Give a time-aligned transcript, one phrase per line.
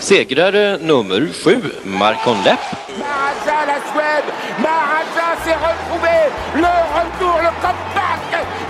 [0.00, 2.60] Segrare nummer sju, Marcon Lepp.
[2.98, 4.28] Maharaja, la Suède.
[4.58, 6.16] Maharaja s'est retrouvé.
[6.54, 8.22] Le retour, le comeback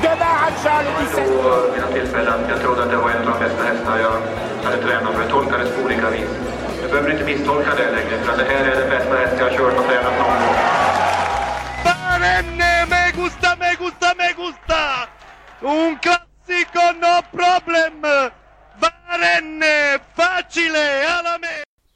[0.03, 1.25] de Maharaja le 17.
[1.25, 2.41] Vid mina tillfällen.
[2.49, 4.17] Jag trodde att det var en av de bästa hästar jag
[4.65, 5.23] hade tränat för.
[5.23, 6.31] Jag tolkade det på olika vis.
[6.83, 9.57] Du behöver inte misstolka det längre, för det här är den bästa häst jag har
[9.57, 10.57] kört och tränat någon gång.
[11.85, 14.83] Barenne, me gusta, me gusta, me gusta!
[15.61, 18.01] Un classico, no problem!
[18.03, 18.31] Barenne,
[18.81, 19.00] facile, alla me!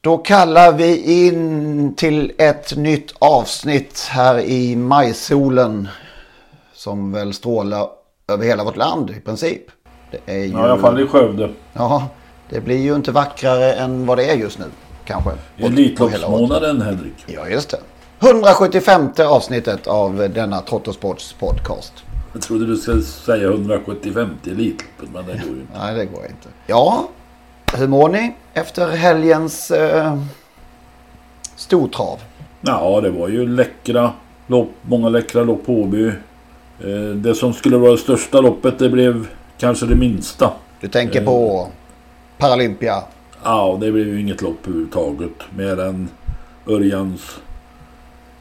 [0.01, 5.89] Då kallar vi in till ett nytt avsnitt här i majsolen.
[6.75, 7.89] Som väl strålar
[8.29, 9.63] över hela vårt land i princip.
[10.11, 10.47] Det är ju...
[10.47, 11.51] Ja, i alla fall i Skövde.
[11.73, 12.09] Ja,
[12.49, 14.65] det blir ju inte vackrare än vad det är just nu.
[15.05, 15.31] Kanske.
[15.57, 17.25] Elitloppsmånaden, Henrik.
[17.27, 17.79] Ja, just det.
[18.29, 21.93] 175 avsnittet av denna Trottosports podcast.
[22.35, 25.79] Jag trodde du skulle säga 175 i Elitloppet, men det går ju inte.
[25.79, 26.49] Nej, det går inte.
[26.67, 27.09] Ja,
[27.77, 30.19] hur mår ni efter helgens eh,
[31.57, 32.21] stortrav?
[32.61, 34.13] Ja, det var ju läckra
[34.47, 34.71] lopp.
[34.83, 36.07] Många läckra lopp på Åby.
[36.81, 39.27] Eh, det som skulle vara det största loppet, det blev
[39.59, 40.53] kanske det minsta.
[40.81, 41.69] Du tänker på
[42.39, 43.03] Paralympia?
[43.45, 45.57] Ja, det blev ju inget lopp överhuvudtaget.
[45.57, 46.09] Mer än
[46.67, 47.39] Örjans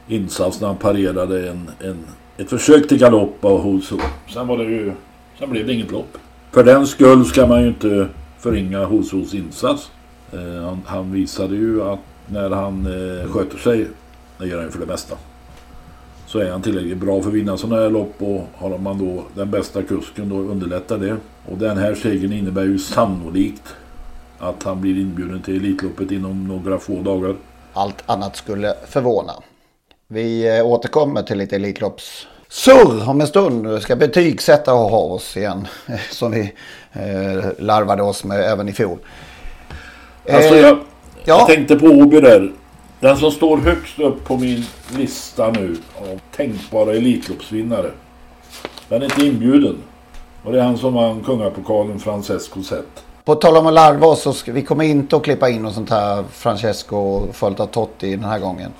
[0.08, 3.98] insats när han parerade en, en, ett försök till galopp av Hoso.
[4.34, 4.92] Sen var det ju...
[5.38, 6.18] Sen blev det inget lopp.
[6.50, 8.08] För den skull ska man ju inte
[8.38, 9.90] förringa Hosos insats.
[10.32, 13.86] Eh, han, han, visade ju att när han eh, sköter sig,
[14.38, 15.16] det gör han ju för det mesta.
[16.26, 19.24] Så är han tillräckligt bra för att vinna sådana här lopp och har man då
[19.34, 21.16] den bästa kusken då underlättar det.
[21.46, 23.74] Och den här segern innebär ju sannolikt
[24.38, 27.36] att han blir inbjuden till Elitloppet inom några få dagar.
[27.72, 29.32] Allt annat skulle förvåna.
[30.08, 33.66] Vi eh, återkommer till lite Elitlopps surr om en stund.
[33.66, 35.68] Vi ska betygsätta och ha oss igen.
[36.10, 36.52] Som vi
[36.92, 38.98] eh, larvade oss med även i fjol.
[40.32, 40.78] Alltså jag, ja.
[41.24, 42.52] jag tänkte på Åby där.
[43.00, 44.64] Den som står högst upp på min
[44.96, 47.90] lista nu av tänkbara Elitloppsvinnare.
[48.88, 49.76] Den är inte inbjuden.
[50.42, 53.03] Och det är han som vann kungapokalen Francesco Zet.
[53.24, 55.74] På tal om att larva oss så ska vi kommer inte att klippa in något
[55.74, 58.70] sånt här Francesco följt av Totti den här gången.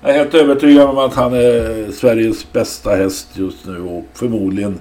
[0.00, 4.78] Jag är helt övertygad om att han är Sveriges bästa häst just nu och förmodligen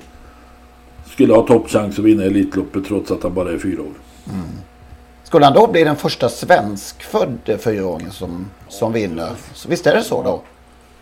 [1.06, 3.94] skulle ha toppchans att vinna Elitloppet trots att han bara är fyra år.
[4.30, 4.46] Mm.
[5.32, 9.30] Skulle han då bli den första svenskfödde fyraåringen som, som vinner?
[9.54, 10.42] Så visst är det så då?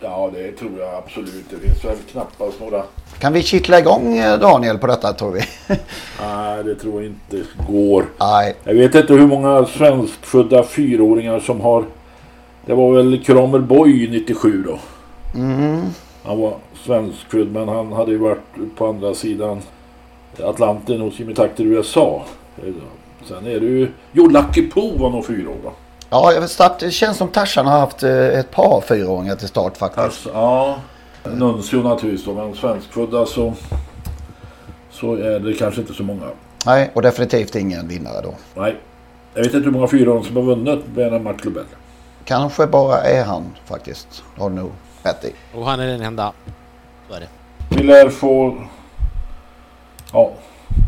[0.02, 1.46] Ja, det tror jag absolut.
[1.50, 2.84] Det finns väl knappast några...
[3.20, 5.42] Kan vi kittla igång eh, Daniel på detta tror vi?
[6.22, 8.06] Nej, det tror jag inte går.
[8.20, 8.56] Nej.
[8.64, 11.86] Jag vet inte hur många svenskfödda fyraåringar som har...
[12.66, 14.80] Det var väl Kramer Boy 97 då.
[15.40, 15.82] Mm.
[16.24, 16.54] Han var
[16.86, 19.62] svenskfödd men han hade ju varit på andra sidan
[20.44, 22.26] Atlanten hos Jimmy Takter i USA.
[23.28, 23.92] Sen är det ju...
[24.12, 25.72] Jo, Lucky Po var nog fyra år va?
[26.10, 30.24] Ja, start, det känns som Tarzan har haft eh, ett par fyraåringar till start faktiskt.
[30.24, 30.80] Tars, ja,
[31.24, 33.54] Nuncio naturligtvis då, men svenskfödda så,
[34.92, 36.26] så är det kanske inte så många.
[36.66, 38.34] Nej, och definitivt ingen vinnare då.
[38.56, 38.76] Nej,
[39.34, 41.66] jag vet inte hur många fyraåringar som har vunnit Bernard Marklubell.
[42.26, 44.24] Kanske bara är han faktiskt.
[44.38, 44.72] Har du nog
[45.04, 45.34] rätt i.
[45.54, 46.34] Och han är den enda.
[47.10, 47.28] Så är det.
[47.70, 48.58] Vi lär få...
[50.14, 50.32] Ja,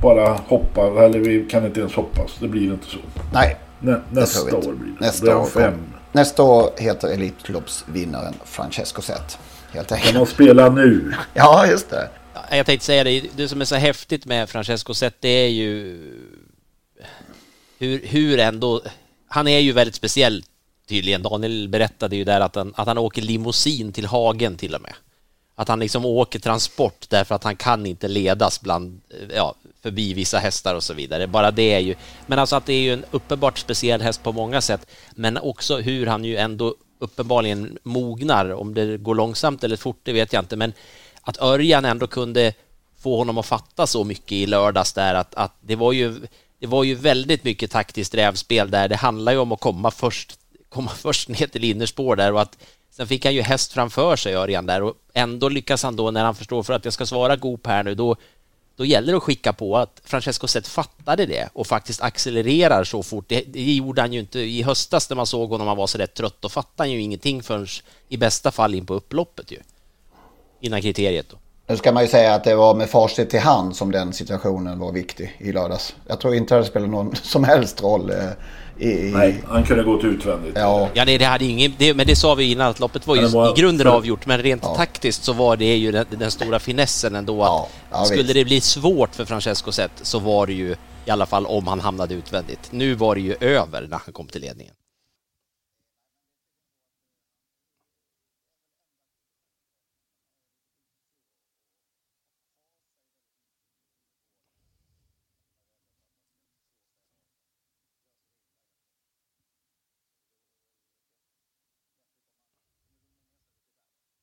[0.02, 1.06] bara hoppa.
[1.06, 2.32] Eller vi kan inte ens hoppas.
[2.40, 2.98] Det blir inte så.
[3.34, 3.58] Nej.
[3.80, 5.06] Nä, nästa år blir det.
[5.06, 5.74] Nästa det år, fem.
[6.12, 9.38] nästa år heter Elitloppsvinnaren Francesco Zet.
[9.72, 10.12] Helt enkelt.
[10.12, 11.14] Kan man spela nu?
[11.34, 12.10] Ja, just det.
[12.52, 15.98] Jag tänkte säga det, det som är så häftigt med Francesco Zet det är ju
[17.80, 18.82] hur, hur ändå,
[19.28, 20.44] han är ju väldigt speciell
[20.90, 21.24] tydligen.
[21.24, 24.94] Daniel berättade ju där att han, att han åker limousin till Hagen till och med
[25.56, 30.14] att han liksom åker transport därför att han kan inte ledas bland, eh, ja, förbi
[30.14, 31.28] vissa hästar och så vidare.
[31.28, 31.96] Bara det är ju,
[32.28, 35.78] men alltså att det är ju en uppenbart speciell häst på många sätt, men också
[35.78, 38.54] hur han ju ändå uppenbarligen mognar.
[38.54, 40.74] Om det går långsamt eller fort, det vet jag inte, men
[41.22, 42.54] att Örjan ändå kunde
[43.00, 46.28] få honom att fatta så mycket i lördags där att, att det var ju
[46.60, 48.88] det var ju väldigt mycket taktiskt rävspel där.
[48.88, 50.40] Det handlar ju om att komma först,
[50.70, 52.58] komma först ner till innerspår där och att
[52.92, 56.24] sen fick han ju häst framför sig Örjan där och ändå lyckas han då när
[56.24, 58.16] han förstår för att jag ska svara Goop här nu då
[58.76, 63.04] då gäller det att skicka på att Francesco Zet fattade det och faktiskt accelererar så
[63.04, 63.26] fort.
[63.28, 65.98] Det, det gjorde han ju inte i höstas när man såg honom, han var så
[65.98, 66.36] rätt trött.
[66.40, 67.68] Då fattade han ju ingenting förrän
[68.10, 69.58] i bästa fall in på upploppet ju.
[70.62, 71.38] Innan kriteriet då.
[71.68, 74.80] Nu ska man ju säga att det var med facit till hand som den situationen
[74.80, 75.96] var viktig i lördags.
[76.08, 78.10] Jag tror inte det spelar någon som helst roll.
[78.10, 78.30] Eh,
[78.82, 80.58] i, Nej, han kunde gått utvändigt.
[80.58, 83.16] Ja, ja det, det hade ingen, det, men det sa vi innan att loppet var
[83.16, 84.76] ju var, i grunden för, avgjort, men rent ja.
[84.76, 88.34] taktiskt så var det ju den, den stora finessen ändå att ja, skulle visst.
[88.34, 90.76] det bli svårt för Francesco Zet så var det ju
[91.06, 92.72] i alla fall om han hamnade utvändigt.
[92.72, 94.74] Nu var det ju över när han kom till ledningen.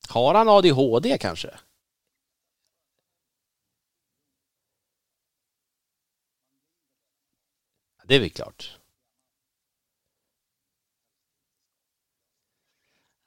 [0.09, 1.51] Har han ADHD kanske?
[8.05, 8.79] Det är väl klart.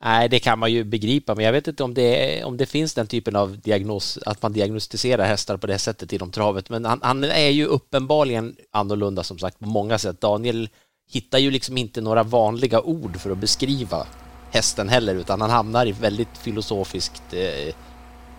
[0.04, 2.94] Nej, det kan man ju begripa, men jag vet inte om det, om det finns
[2.94, 6.69] den typen av diagnos, att man diagnostiserar hästar på det sättet inom travet.
[6.69, 10.22] Men han, han, är ju uppenbarligen annorlunda som sagt på många sätt.
[10.22, 10.69] Daniel
[11.12, 14.07] hittar ju liksom inte några vanliga ord för att beskriva
[14.51, 17.24] hästen heller, utan han hamnar i väldigt filosofiskt...
[17.33, 17.74] Eh,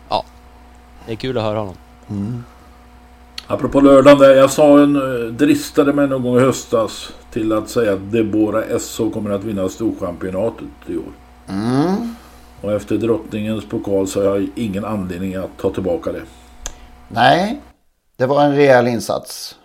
[0.09, 0.25] ja,
[1.07, 1.77] det är kul att höra honom.
[2.11, 2.45] Mm.
[3.47, 7.69] Apropå lördagen där, jag sa en, eh, dristade mig någon gång i höstas till att
[7.69, 11.13] säga att Deborah SO kommer att vinna Storchampionatet i år.
[11.49, 12.15] Mm.
[12.61, 16.23] Och efter drottningens pokal så har jag ingen anledning att ta tillbaka det.
[17.09, 17.61] Nej,
[18.17, 19.57] det var en rejäl insats.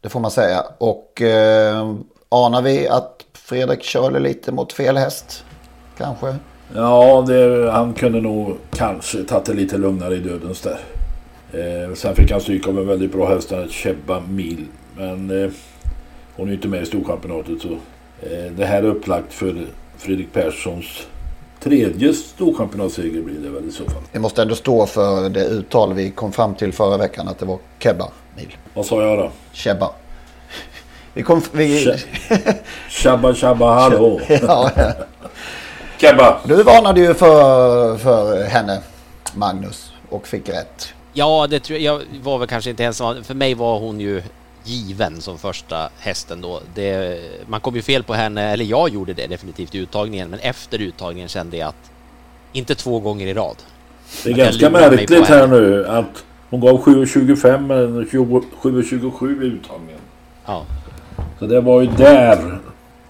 [0.00, 0.64] Det får man säga.
[0.78, 1.94] Och eh,
[2.28, 5.44] anar vi att Fredrik körde lite mot fel häst?
[5.98, 6.34] Kanske?
[6.74, 10.78] Ja, det, han kunde nog kanske tagit det lite lugnare i dödens där.
[11.52, 14.66] Eh, sen fick han stryk av en väldigt bra häst, Chebba Mil.
[14.96, 15.50] Men eh,
[16.36, 17.68] hon är inte med i Storchampionatet så
[18.20, 19.66] eh, det här är upplagt för
[19.98, 21.06] Fredrik Perssons
[21.60, 24.02] tredje Storchampionatseger blir det väl i så fall.
[24.12, 27.46] Det måste ändå stå för det uttal vi kom fram till förra veckan att det
[27.46, 28.56] var Kebba Mil.
[28.74, 29.30] Vad sa jag då?
[29.52, 29.90] Chebba.
[31.14, 31.42] Vi kom...
[31.52, 31.96] Vi...
[32.88, 34.20] Shabba Shabba hallå.
[34.28, 34.92] ja, ja.
[35.98, 36.40] Kebba.
[36.44, 38.82] Du varnade ju för, för henne,
[39.34, 40.94] Magnus, och fick rätt.
[41.12, 43.24] Ja, det tror jag, jag var väl kanske inte ensam.
[43.24, 44.22] För mig var hon ju
[44.64, 46.60] given som första hästen då.
[46.74, 50.40] Det, man kom ju fel på henne, eller jag gjorde det definitivt i uttagningen, men
[50.40, 51.90] efter uttagningen kände jag att
[52.52, 53.56] inte två gånger i rad.
[54.24, 60.00] Det är ganska märkligt här nu att hon gav 7,25 men 7,27 i uttagningen.
[60.46, 60.64] Ja.
[61.38, 62.58] Så det var ju där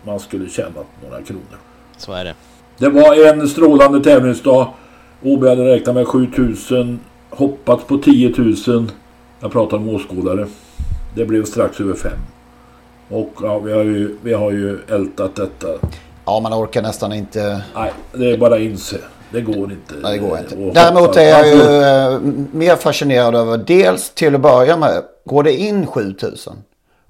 [0.03, 1.59] man skulle tjäna några kronor.
[1.97, 2.35] Så är det.
[2.78, 4.69] Det var en strålande tävlingsdag.
[5.23, 7.00] OB hade räknat med 7000.
[7.31, 8.34] Hoppats på 10
[8.67, 8.90] 000.
[9.40, 10.47] Jag pratar om åskådare.
[11.14, 12.12] Det blev strax över 5.
[13.09, 15.66] Och ja, vi har ju, vi har ju ältat detta.
[16.25, 17.62] Ja, man orkar nästan inte.
[17.75, 18.97] Nej, det är bara inse.
[19.33, 19.95] Det går inte.
[20.02, 20.80] Nej, det går inte.
[20.80, 22.21] Däremot är jag ju eh,
[22.52, 25.02] mer fascinerad över dels till att börja med.
[25.25, 26.52] Går det in 7000?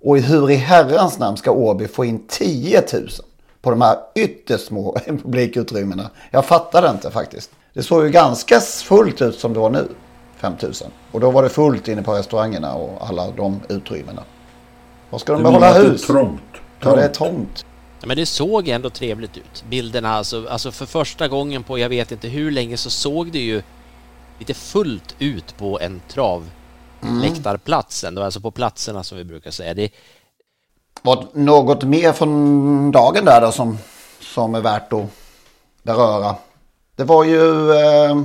[0.03, 3.09] Och hur i herrans namn ska Åby få in 10 000?
[3.67, 6.11] På de här ytterst små publikutrymmena.
[6.31, 7.51] Jag fattade inte faktiskt.
[7.73, 9.89] Det såg ju ganska fullt ut som det var nu.
[10.37, 10.91] 5000.
[11.13, 14.23] Och då var det fullt inne på restaurangerna och alla de utrymmena.
[15.11, 16.07] Vad ska de behålla hus?
[16.07, 16.41] Det är trångt.
[16.81, 17.67] Ja, det är trångt.
[18.01, 19.65] Ja, men det såg ändå trevligt ut.
[19.69, 23.39] Bilderna alltså, alltså för första gången på jag vet inte hur länge så såg det
[23.39, 23.63] ju
[24.39, 28.23] lite fullt ut på en travläktarplats mm.
[28.23, 29.75] alltså på platserna som vi brukar säga.
[29.75, 29.91] Det,
[31.03, 33.79] var något mer från dagen där då som,
[34.21, 35.07] som är värt att
[35.83, 36.37] beröra?
[36.97, 38.17] Det var ju eh,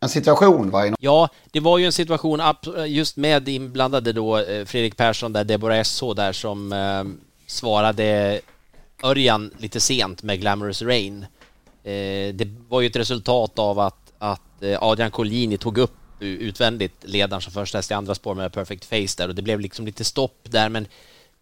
[0.00, 0.94] en situation va?
[1.00, 2.42] Ja, det var ju en situation
[2.86, 7.04] just med inblandade då eh, Fredrik Persson där, Deborah SH där som eh,
[7.46, 8.40] svarade
[9.02, 11.26] Örjan lite sent med Glamorous Rain.
[11.84, 16.94] Eh, det var ju ett resultat av att, att eh, Adrian Collini tog upp utvändigt
[17.02, 19.86] ledaren som första häst i andra spår med Perfect Face där och det blev liksom
[19.86, 20.86] lite stopp där men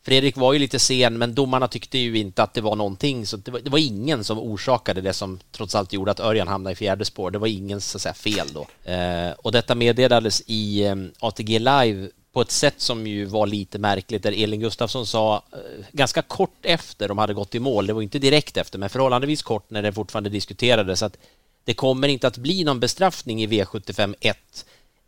[0.08, 3.36] Fredrik var ju lite sen, men domarna tyckte ju inte att det var någonting, så
[3.36, 6.72] det var, det var ingen som orsakade det som trots allt gjorde att Örjan hamnade
[6.72, 7.30] i fjärde spår.
[7.30, 8.90] Det var ingen så att säga, fel då.
[8.92, 13.78] Eh, och detta meddelades i eh, ATG Live på ett sätt som ju var lite
[13.78, 15.58] märkligt där Elin Gustafsson sa eh,
[15.92, 19.42] ganska kort efter de hade gått i mål, det var inte direkt efter men förhållandevis
[19.42, 21.16] kort när det fortfarande diskuterades att
[21.64, 24.36] det kommer inte att bli någon bestraffning i V75 1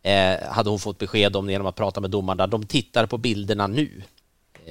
[0.03, 2.47] eh, hade hon fått besked om genom att prata med domarna.
[2.47, 4.03] De tittar på bilderna nu.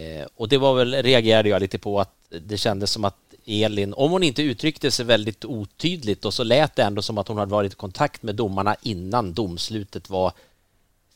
[0.01, 3.17] Eh, och det var väl, reagerade jag lite på att det kändes som att
[3.47, 7.29] Elin, om hon inte uttryckte sig väldigt otydligt och så lät det ändå som att
[7.29, 10.33] hon hade varit i kontakt med domarna innan domslutet var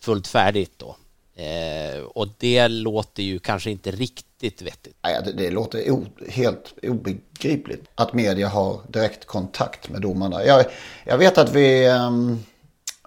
[0.01, 0.97] fullt färdigt då.
[1.43, 4.97] Eh, och det låter ju kanske inte riktigt vettigt.
[5.03, 10.45] Nej, det, det låter o, helt obegripligt att media har direkt kontakt med domarna.
[10.45, 10.65] Jag,
[11.05, 12.39] jag vet att vi, ehm,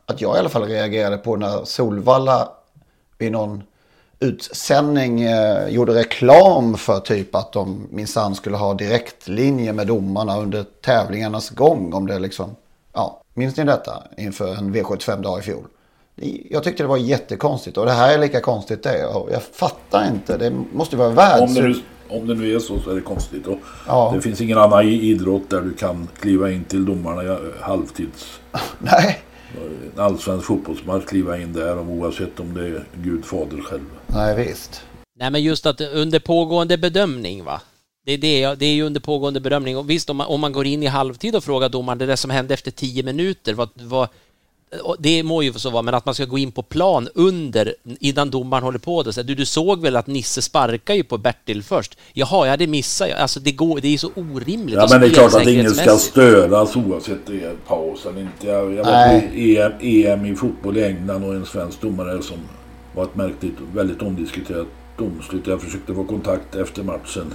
[0.05, 2.51] att jag i alla fall reagerade på när Solvalla
[3.17, 3.63] vid någon
[4.19, 10.65] utsändning eh, gjorde reklam för typ att de minsann skulle ha direktlinje med domarna under
[10.81, 11.93] tävlingarnas gång.
[11.93, 12.55] Om det liksom,
[12.93, 15.63] ja, minns ni detta inför en V75-dag i fjol?
[16.49, 18.99] Jag tyckte det var jättekonstigt och det här är lika konstigt det.
[19.31, 20.37] Jag fattar inte.
[20.37, 21.41] Det måste vara världs...
[21.41, 21.75] Om det, nu,
[22.09, 23.47] om det nu är så så är det konstigt.
[23.47, 23.57] Och
[23.87, 24.11] ja.
[24.15, 28.39] Det finns ingen annan idrott där du kan kliva in till domarna halvtids...
[28.79, 29.21] Nej.
[29.55, 33.85] En allsvensk fotbollsmatch kliva in där oavsett om det är Gud fader själv.
[34.07, 34.81] Nej visst.
[35.19, 37.61] Nej men just att under pågående bedömning va.
[38.05, 40.51] Det är, det, det är ju under pågående bedömning och visst om man, om man
[40.51, 43.69] går in i halvtid och frågar domaren det där som hände efter tio minuter, vad,
[43.73, 44.09] vad,
[44.99, 48.29] det må ju så vara, men att man ska gå in på plan under, innan
[48.29, 49.13] domaren håller på det.
[49.13, 51.97] Så, du, du såg väl att Nisse sparkar ju på Bertil först?
[52.13, 53.11] Jaha, jag hade missat.
[53.11, 54.75] Alltså det, går, det är så orimligt.
[54.75, 58.47] Ja, men det är klart att ingen ska störas oavsett det är paus eller inte.
[58.47, 62.37] Jag, jag var på EM, EM i fotboll i England och en svensk domare som
[62.95, 65.47] var ett märkligt, väldigt omdiskuterat domslut.
[65.47, 67.33] Jag försökte få kontakt efter matchen.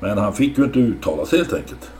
[0.00, 1.90] Men han fick ju inte uttala sig helt enkelt.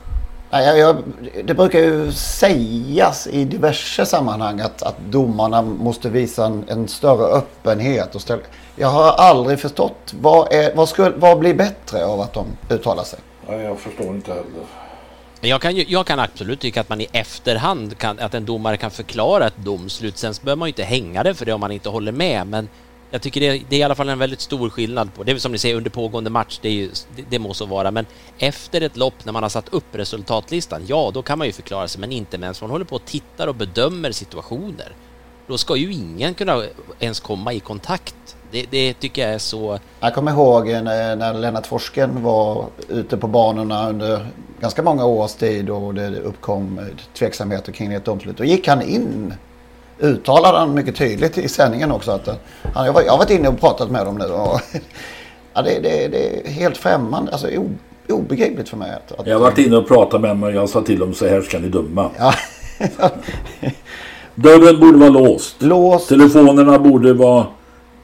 [0.61, 1.03] Jag, jag,
[1.43, 7.23] det brukar ju sägas i diverse sammanhang att, att domarna måste visa en, en större
[7.23, 8.15] öppenhet.
[8.15, 8.41] Och ställa.
[8.75, 13.03] Jag har aldrig förstått vad, är, vad, skulle, vad blir bättre av att de uttalar
[13.03, 13.19] sig?
[13.49, 14.45] Nej, jag förstår inte heller.
[15.41, 18.77] Jag kan, ju, jag kan absolut tycka att man i efterhand kan, att en domare
[18.77, 20.17] kan förklara ett domslut.
[20.17, 22.47] Sen behöver man ju inte hänga det för det om man inte håller med.
[22.47, 22.69] Men
[23.11, 25.31] jag tycker det, det, är i alla fall en väldigt stor skillnad på det.
[25.31, 27.91] är som ni säger under pågående match, det, är ju, det, det må så vara.
[27.91, 28.05] Men
[28.37, 31.87] efter ett lopp när man har satt upp resultatlistan, ja, då kan man ju förklara
[31.87, 34.95] sig, men inte medan man håller på och tittar och bedömer situationer.
[35.47, 36.63] Då ska ju ingen kunna
[36.99, 38.35] ens komma i kontakt.
[38.51, 39.79] Det, det tycker jag är så...
[39.99, 44.27] Jag kommer ihåg när, eh, när Lennart Forsken var ute på banorna under
[44.59, 48.37] ganska många års tid och det uppkom eh, tveksamheter kring ett domslut.
[48.37, 49.33] Då gick han in
[49.99, 52.27] uttalade han mycket tydligt i sändningen också att
[52.73, 54.25] han, jag, har varit inne och pratat med dem nu.
[54.25, 54.61] Och,
[55.53, 57.69] ja, det, det, det är helt främmande, alltså o,
[58.09, 58.91] obegripligt för mig.
[58.91, 61.13] Att, att, jag har varit inne och pratat med dem och jag sa till dem
[61.13, 62.09] så här ska ni döma.
[62.17, 62.33] Ja.
[64.35, 65.61] Dörren borde vara låst.
[65.61, 66.09] låst.
[66.09, 67.45] Telefonerna borde vara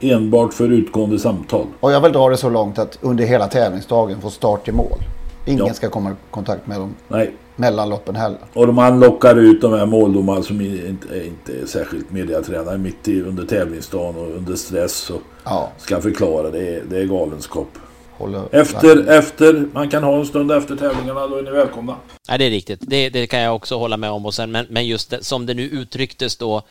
[0.00, 1.66] enbart för utgående samtal.
[1.80, 4.98] Och jag vill dra det så långt att under hela tävlingsdagen få start till mål.
[5.46, 5.74] Ingen ja.
[5.74, 6.94] ska komma i kontakt med dem.
[7.08, 8.38] Nej mellanloppen heller.
[8.52, 13.20] Och man lockar ut de här måldomarna som inte, inte är särskilt mediatränare mitt i,
[13.22, 15.72] under tävlingsdagen och under stress och ja.
[15.78, 16.50] ska förklara.
[16.50, 17.68] Det är, det är galenskap.
[18.50, 21.96] efter, efter, man kan ha en stund efter tävlingarna, då är ni välkomna.
[22.28, 22.80] Ja, det är riktigt.
[22.82, 24.26] Det, det kan jag också hålla med om.
[24.26, 26.62] Och sen, men, men just det, som det nu uttrycktes då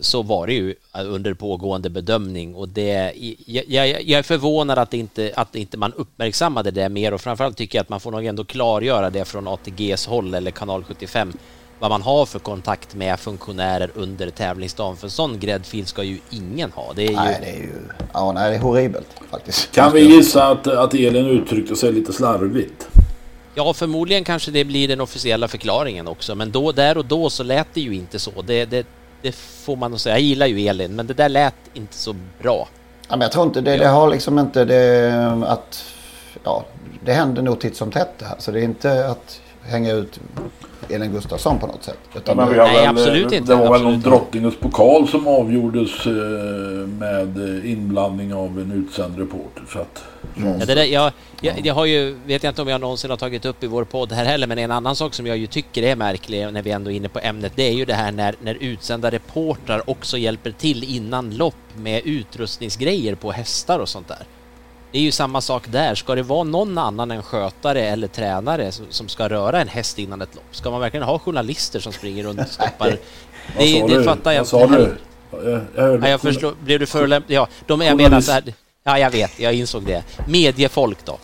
[0.00, 3.12] så var det ju under pågående bedömning och det,
[3.46, 7.56] jag, jag, jag, är förvånad att inte, att inte man uppmärksammade det mer och framförallt
[7.56, 11.32] tycker jag att man får nog ändå klargöra det från ATGs håll eller kanal 75
[11.78, 16.72] vad man har för kontakt med funktionärer under tävlingsdagen för sån gräddfil ska ju ingen
[16.72, 16.92] ha.
[16.96, 17.16] Det är ju...
[17.16, 17.72] Nej, det är ju
[18.12, 19.72] ja, nej, det är horribelt faktiskt.
[19.72, 22.88] Kan vi gissa att, att Elin uttryckte sig lite slarvigt?
[23.54, 27.42] Ja, förmodligen kanske det blir den officiella förklaringen också, men då, där och då så
[27.42, 28.42] lät det ju inte så.
[28.42, 28.86] Det, det,
[29.22, 30.14] det får man nog säga.
[30.14, 32.68] Jag gillar ju Elin, men det där lät inte så bra.
[33.08, 35.84] Ja, men jag tror inte det, det har liksom inte det att...
[36.44, 36.64] Ja,
[37.04, 38.36] det händer nog titt som tätt det här.
[38.38, 40.20] Så det är inte att hänga ut
[40.88, 41.98] Elin Gustafsson på något sätt.
[42.14, 43.52] Utan nej, väl, absolut inte.
[43.52, 46.12] Det var väl någon drottningens pokal som avgjordes eh,
[46.86, 49.62] med inblandning av en utsänd reporter.
[49.72, 50.04] Så att,
[50.36, 50.60] mm.
[50.60, 53.16] ja, det där, jag, jag, jag, har ju, vet jag inte om jag någonsin har
[53.16, 55.82] tagit upp i vår podd här heller, men en annan sak som jag ju tycker
[55.82, 58.34] är märklig när vi ändå är inne på ämnet, det är ju det här när,
[58.42, 64.26] när utsända reportrar också hjälper till innan lopp med utrustningsgrejer på hästar och sånt där.
[64.96, 65.94] Det är ju samma sak där.
[65.94, 70.22] Ska det vara någon annan än skötare eller tränare som ska röra en häst innan
[70.22, 70.44] ett lopp?
[70.50, 72.88] Ska man verkligen ha journalister som springer runt och stoppar?
[73.58, 74.96] det, det fattar jag inte heller.
[75.30, 76.52] Jag, jag, jag förstår.
[76.64, 77.30] Blev du förolämpad?
[77.30, 78.42] Ja, de, jag menar så här.
[78.84, 80.04] Ja, jag vet, jag insåg det.
[80.28, 81.18] Mediefolk då.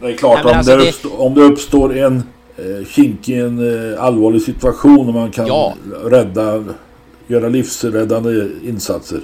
[0.00, 2.22] Det är klart, Nej, om, alltså det det- uppstår, om det uppstår en
[2.56, 5.74] eh, kink i en eh, allvarlig situation och man kan Ja.
[6.04, 6.64] rädda,
[7.26, 9.20] göra livsräddande insatser.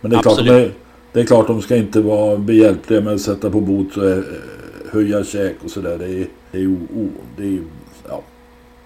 [0.00, 0.52] Men det är, klart, Absolut.
[0.52, 0.83] är,
[1.14, 4.24] det är klart de ska inte vara behjälpliga med att sätta på bot och
[4.92, 5.98] höja käk och sådär.
[5.98, 7.58] Det är, det är, o, o, det är
[8.08, 8.22] ja.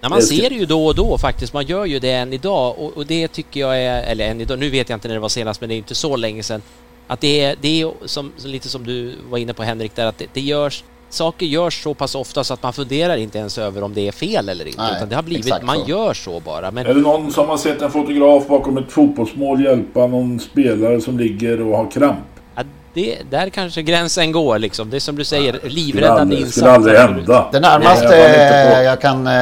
[0.01, 1.53] Ja, man ser det ju då och då faktiskt.
[1.53, 4.59] Man gör ju det än idag och, och det tycker jag är, eller än idag,
[4.59, 6.63] nu vet jag inte när det var senast, men det är inte så länge sedan.
[7.07, 10.19] Att det är, det är som lite som du var inne på Henrik där, att
[10.19, 13.83] det, det görs Saker görs så pass ofta så att man funderar inte ens över
[13.83, 14.83] om det är fel eller inte.
[14.83, 15.91] Nej, utan det har blivit, man så.
[15.91, 16.71] gör så bara.
[16.71, 21.01] Men Är det någon som har sett en fotograf bakom ett fotbollsmål hjälpa någon spelare
[21.01, 22.19] som ligger och har kramp?
[22.57, 22.63] ja,
[22.95, 24.91] det, där kanske gränsen går liksom.
[24.91, 26.57] Det är som du säger, livräddande aldrig, insats.
[26.57, 27.49] skulle aldrig hända.
[27.53, 29.33] Det närmaste jag jag kan eh,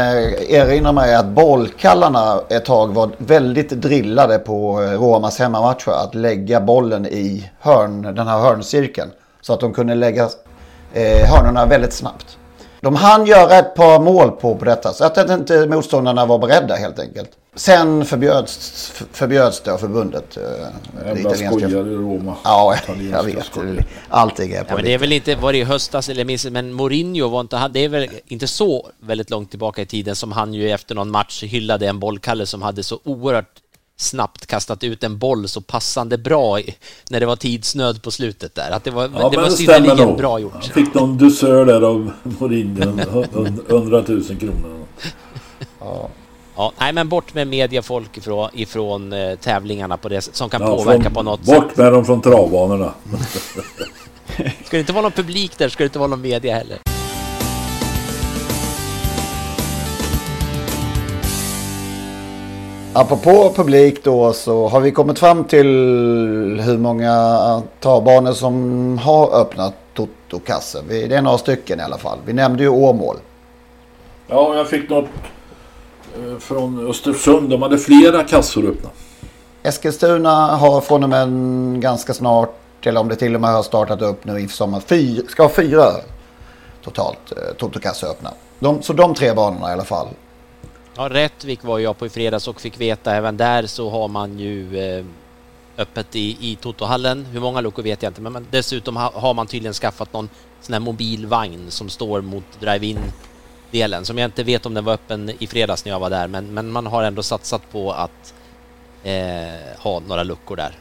[0.50, 6.14] erinra mig är att bollkallarna ett tag var väldigt drillade på eh, Romas hemmamatcher att
[6.14, 9.10] lägga bollen i hörn, den här hörncirkeln.
[9.40, 10.28] Så att de kunde lägga
[10.96, 12.38] eh, hörnorna väldigt snabbt.
[12.80, 16.74] De hann göra ett par mål på, på detta så att inte motståndarna var beredda
[16.74, 17.30] helt enkelt.
[17.54, 20.36] Sen förbjöds, förbjöds det av förbundet.
[20.36, 20.42] eh,
[21.06, 22.36] Jävla skojare i Roma.
[22.44, 22.76] Ja,
[23.12, 23.44] jag vet.
[23.44, 23.84] skojare.
[24.08, 26.44] Allting är Ja, på men det är väl inte, var det i höstas eller minns
[26.46, 30.32] men Mourinho var inte, det är väl inte så väldigt långt tillbaka i tiden som
[30.32, 33.50] han ju efter någon match hyllade en bollkalle som hade så oerhört
[33.96, 36.74] snabbt kastat ut en boll så passande bra i,
[37.10, 38.70] när det var tidsnöd på slutet där.
[38.70, 40.52] Att det var, Ja, det var synnerligen bra gjort.
[40.52, 43.24] Han fick någon dusör där av Mourinho.
[43.68, 44.86] 100 000 kronor.
[46.56, 50.76] Ja, nej, men bort med mediafolk ifrån, ifrån eh, tävlingarna på det som kan Ja,
[50.76, 51.54] påverka från- på något sätt.
[51.60, 52.92] Bort med dem från travbanorna.
[54.36, 56.78] Ska det inte vara någon publik där ska det inte vara någon media heller.
[62.98, 65.66] Apropå publik då så har vi kommit fram till
[66.64, 70.82] hur många travbanor som har öppnat Toto-kassor.
[70.88, 72.18] Det är några stycken i alla fall.
[72.26, 73.16] Vi nämnde ju Åmål.
[74.26, 75.04] Ja, jag fick något
[76.14, 77.50] eh, från Östersund.
[77.50, 78.90] De hade flera kassor öppna.
[79.62, 81.28] Eskilstuna har från och med
[81.82, 85.42] ganska snart, eller om det till och med har startat upp nu sommaren, fyra, ska
[85.42, 85.84] ha fyra
[86.84, 88.30] totalt eh, Toto-kassor öppna.
[88.58, 90.08] De, så de tre banorna i alla fall.
[90.98, 94.38] Ja, Rättvik var jag på i fredags och fick veta även där så har man
[94.38, 95.04] ju eh,
[95.78, 97.24] öppet i, i Totohallen.
[97.24, 100.28] Hur många luckor vet jag inte, men dessutom ha, har man tydligen skaffat någon
[100.60, 102.98] sån här mobilvagn som står mot drive-in
[103.70, 106.28] delen som jag inte vet om den var öppen i fredags när jag var där,
[106.28, 108.34] men, men man har ändå satsat på att
[109.02, 109.12] eh,
[109.78, 110.78] ha några luckor där.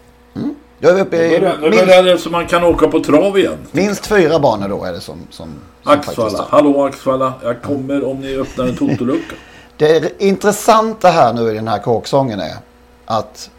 [0.79, 3.39] Då är vi uppe Nu i minst, börjar det så man kan åka på trav
[3.39, 3.57] igen.
[3.71, 5.49] minst fyra banor då är det som, som,
[5.83, 6.45] som har.
[6.49, 7.33] Hallå Axvalla.
[7.43, 9.35] Jag kommer om ni öppnar en totolucka.
[9.77, 12.55] Det intressanta här nu i den här kåksången är
[13.05, 13.49] att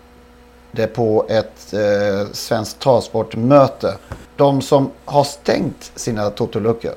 [0.73, 3.95] det på ett eh, svenskt travsportmöte,
[4.37, 6.93] de som har stängt sina totoluckor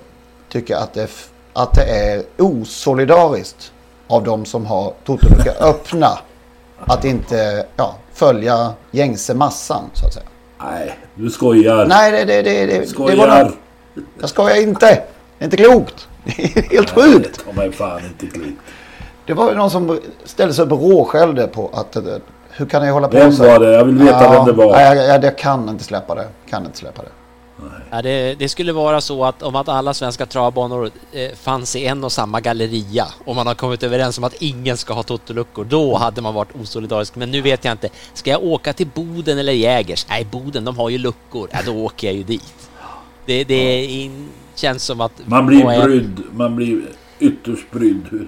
[0.50, 1.10] tycker att det, är
[1.54, 3.72] att det är osolidariskt
[4.08, 6.20] av de som har totoluckor öppna
[6.80, 10.26] att inte ja, följa gängse massan så att säga.
[10.62, 11.86] Nej, du skojar.
[11.86, 13.44] Nej, det, det, det, det, det var skojar.
[13.44, 13.54] något,
[14.22, 14.86] jag skojar inte.
[15.38, 16.08] Det är inte klokt.
[16.24, 17.46] Det är helt sjukt.
[17.46, 18.62] Ta mig fan inte klokt.
[19.30, 22.04] Det var ju någon som ställde sig upp och råskällde på att eh,
[22.50, 23.44] hur kan ni hålla på Vem så?
[23.44, 23.72] var det?
[23.72, 24.72] Jag vill veta vem det var.
[24.72, 26.28] Nej, jag, jag, jag kan inte släppa det.
[26.50, 27.10] Kan inte släppa det.
[27.90, 31.86] Ja, det, det skulle vara så att om att alla svenska travbanor eh, fanns i
[31.86, 35.66] en och samma galleria och man har kommit överens om att ingen ska ha totoluckor,
[35.66, 37.16] då hade man varit osolidarisk.
[37.16, 37.90] Men nu vet jag inte.
[38.14, 40.06] Ska jag åka till Boden eller Jägers?
[40.10, 41.50] Nej, Boden, de har ju luckor.
[41.52, 42.70] Ja, då åker jag ju dit.
[43.26, 45.12] Det, det är in, känns som att...
[45.26, 46.22] Man blir brydd.
[46.32, 46.82] Man blir
[47.20, 48.28] ytterst brydd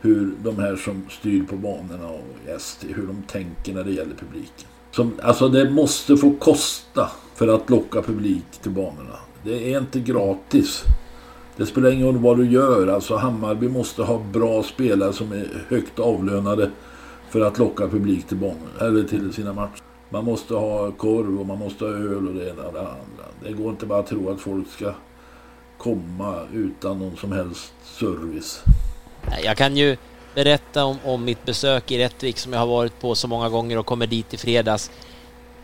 [0.00, 4.14] hur, de här som styr på banorna och ST, hur de tänker när det gäller
[4.14, 4.68] publiken.
[4.90, 9.16] Som, alltså det måste få kosta för att locka publik till banorna.
[9.44, 10.84] Det är inte gratis.
[11.56, 12.86] Det spelar ingen roll vad du gör.
[12.86, 16.70] Alltså Hammarby måste ha bra spelare som är högt avlönade
[17.30, 19.82] för att locka publik till banorna, eller till sina matcher.
[20.10, 23.24] Man måste ha korv och man måste ha öl och det ena och det andra.
[23.44, 24.92] Det går inte bara att tro att folk ska
[25.78, 28.64] komma utan någon som helst service.
[29.44, 29.96] Jag kan ju
[30.34, 33.78] berätta om, om mitt besök i Rättvik som jag har varit på så många gånger
[33.78, 34.90] och kommer dit i fredags.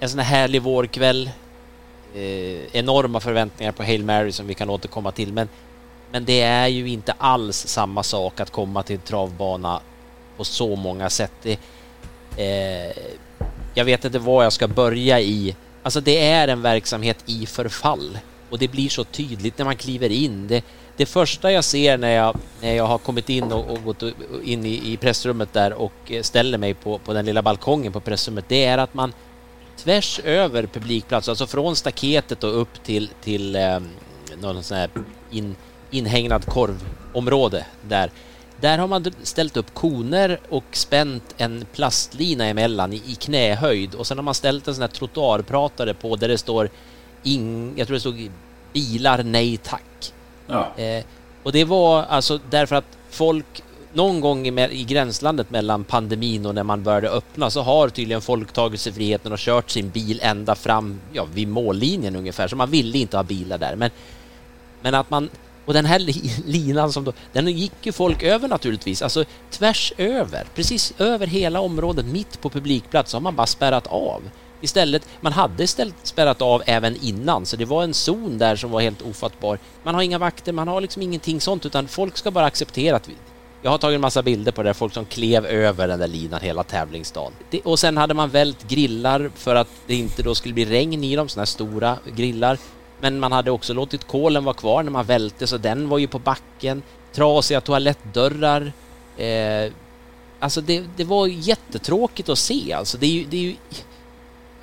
[0.01, 1.31] En sån här härlig vårkväll.
[2.15, 5.33] Eh, enorma förväntningar på Hail Mary som vi kan återkomma till.
[5.33, 5.49] Men,
[6.11, 9.81] men det är ju inte alls samma sak att komma till en travbana
[10.37, 11.33] på så många sätt.
[11.43, 11.59] Det,
[12.37, 12.97] eh,
[13.75, 15.57] jag vet inte vad jag ska börja i.
[15.83, 18.19] Alltså det är en verksamhet i förfall
[18.51, 20.49] och det blir så tydligt när man kliver in.
[20.49, 20.65] Det,
[20.97, 24.03] det första jag ser när jag, när jag har kommit in och, och gått
[24.45, 28.01] in i, i pressrummet där och eh, ställer mig på, på den lilla balkongen på
[28.01, 29.13] pressrummet, det är att man
[29.77, 33.81] tvärs över publikplatsen, alltså från staketet och upp till, till eh,
[34.41, 34.91] någon sån här
[35.31, 35.57] in,
[35.91, 38.11] inhägnad korvområde där.
[38.61, 44.07] Där har man ställt upp koner och spänt en plastlina emellan i, i knähöjd och
[44.07, 46.71] sen har man ställt en sån här trottoarpratare på där det står
[47.23, 48.31] ing, jag tror det stod
[48.73, 49.83] bilar nej tack.
[50.47, 50.73] Ja.
[50.77, 51.05] Eh,
[51.43, 56.55] och det var alltså därför att folk någon gång i, i, gränslandet mellan pandemin och
[56.55, 60.21] när man började öppna så har tydligen folk tagit sig friheten och kört sin bil
[60.23, 62.49] ända fram ja, vid mållinjen ungefär.
[62.49, 63.77] Så man ville inte ha bilar där.
[63.77, 63.91] Men,
[64.81, 65.31] men att man...
[65.65, 65.99] Och den här
[66.47, 67.13] linan som då...
[67.33, 69.03] Den gick ju folk över naturligtvis.
[69.03, 70.45] Alltså tvärs över.
[70.55, 74.23] Precis över hela området mitt på publikplats så har man bara spärrat av.
[74.61, 78.71] Istället, man hade istället spärrat av även innan, så det var en zon där som
[78.71, 79.59] var helt ofattbar.
[79.83, 83.09] Man har inga vakter, man har liksom ingenting sånt, utan folk ska bara acceptera att
[83.09, 83.15] vi,
[83.63, 86.41] jag har tagit en massa bilder på det, folk som klev över den där linan
[86.41, 87.33] hela tävlingsdagen.
[87.51, 91.05] Det, och sen hade man vält grillar för att det inte då skulle bli regn
[91.05, 92.59] i dem, sådana här stora grillar.
[93.01, 96.07] Men man hade också låtit kolen vara kvar när man välte, så den var ju
[96.07, 96.83] på backen.
[97.13, 98.73] Trasiga toalettdörrar.
[99.17, 99.73] Eh,
[100.41, 102.99] alltså det, det var jättetråkigt att se alltså.
[102.99, 103.57] Det är ju, det är ju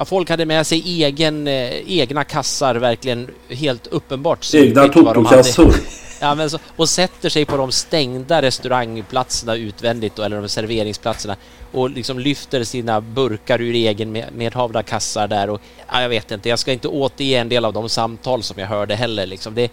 [0.01, 4.53] Ja, folk hade med sig egen, eh, egna kassar, verkligen helt uppenbart.
[4.53, 5.75] Egna totokassor.
[6.21, 11.35] Ja, men så, och sätter sig på de stängda restaurangplatserna utvändigt då, eller de serveringsplatserna
[11.71, 15.61] och liksom lyfter sina burkar ur egen med, medhavda kassar där och
[15.91, 18.67] ja, jag vet inte, jag ska inte återge en del av de samtal som jag
[18.67, 19.55] hörde heller liksom.
[19.55, 19.71] Det,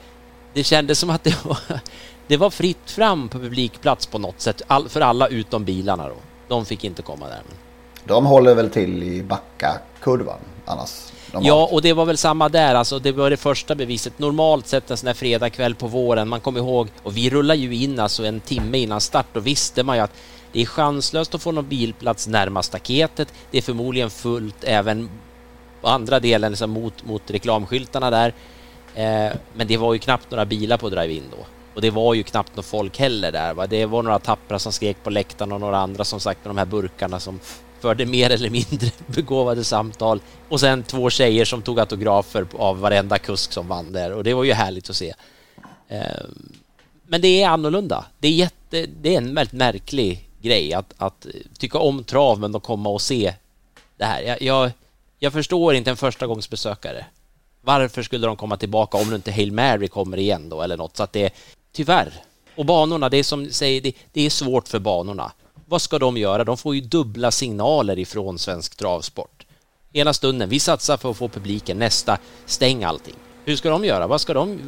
[0.55, 1.59] det kändes som att det var,
[2.27, 6.17] det var fritt fram på publikplats på något sätt all, för alla utom bilarna då.
[6.49, 7.43] De fick inte komma där.
[8.05, 10.91] De håller väl till i Backakurvan annars?
[11.41, 12.75] Ja, och det var väl samma där.
[12.75, 14.19] Alltså, det var det första beviset.
[14.19, 17.75] Normalt sett en sån här fredagkväll på våren, man kommer ihåg, och vi rullar ju
[17.75, 20.13] in alltså en timme innan start, då visste man ju att
[20.53, 23.33] det är chanslöst att få någon bilplats närmast staketet.
[23.51, 25.11] Det är förmodligen fullt även
[25.81, 28.35] på andra delen, liksom mot, mot reklamskyltarna där.
[28.95, 31.47] Eh, men det var ju knappt några bilar på drive-in då.
[31.75, 33.55] Och det var ju knappt något folk heller där.
[33.55, 33.67] Va?
[33.67, 36.59] Det var några tappra som skrek på läktaren och några andra som sagt med de
[36.59, 37.41] här burkarna som
[37.81, 43.19] förde mer eller mindre begåvade samtal och sen två tjejer som tog autografer av varenda
[43.19, 45.15] kusk som vann där och det var ju härligt att se.
[45.89, 46.53] Ehm,
[47.07, 48.05] men det är annorlunda.
[48.19, 51.27] Det är, jätte, det är en väldigt märklig grej att, att
[51.59, 53.35] tycka om trav men att komma och se
[53.97, 54.23] det här.
[54.23, 54.71] Jag, jag,
[55.19, 57.07] jag förstår inte en förstagångsbesökare.
[57.61, 60.97] Varför skulle de komma tillbaka om nu inte Hail Mary kommer igen då eller något?
[60.97, 61.35] Så att det
[61.73, 62.13] tyvärr.
[62.57, 65.33] Och banorna, det är som säger, det, det är svårt för banorna
[65.69, 66.45] vad ska de göra?
[66.45, 69.47] De får ju dubbla signaler ifrån svensk travsport.
[69.93, 73.15] Ena stunden, vi satsar för att få publiken, nästa, stäng allting.
[73.45, 74.07] Hur ska de göra?
[74.07, 74.61] Vad ska de,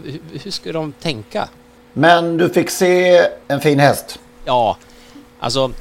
[0.43, 1.49] hur ska de tänka?
[1.93, 4.19] Men du fick se en fin häst.
[4.45, 4.77] Ja,
[5.39, 5.73] alltså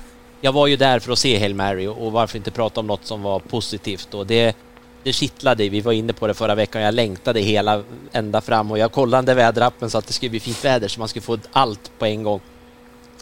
[0.41, 3.05] jag var ju där för att se Hail Mary och varför inte prata om något
[3.05, 4.55] som var positivt och det,
[5.03, 5.69] det kittlade.
[5.69, 6.81] Vi var inne på det förra veckan.
[6.81, 10.65] Jag längtade hela ända fram och jag kollade väderappen så att det skulle bli fint
[10.65, 12.41] väder så man skulle få allt på en gång.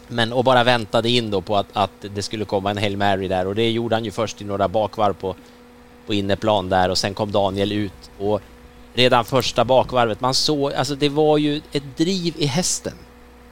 [0.08, 3.28] Men och bara väntade in då på att, att det skulle komma en Hail Mary
[3.28, 5.36] där och det gjorde han ju först i några bakvarv på,
[6.06, 8.40] på inneplan där och sen kom Daniel ut och
[8.94, 12.92] redan första bakvarvet, man såg, alltså det var ju ett driv i hästen.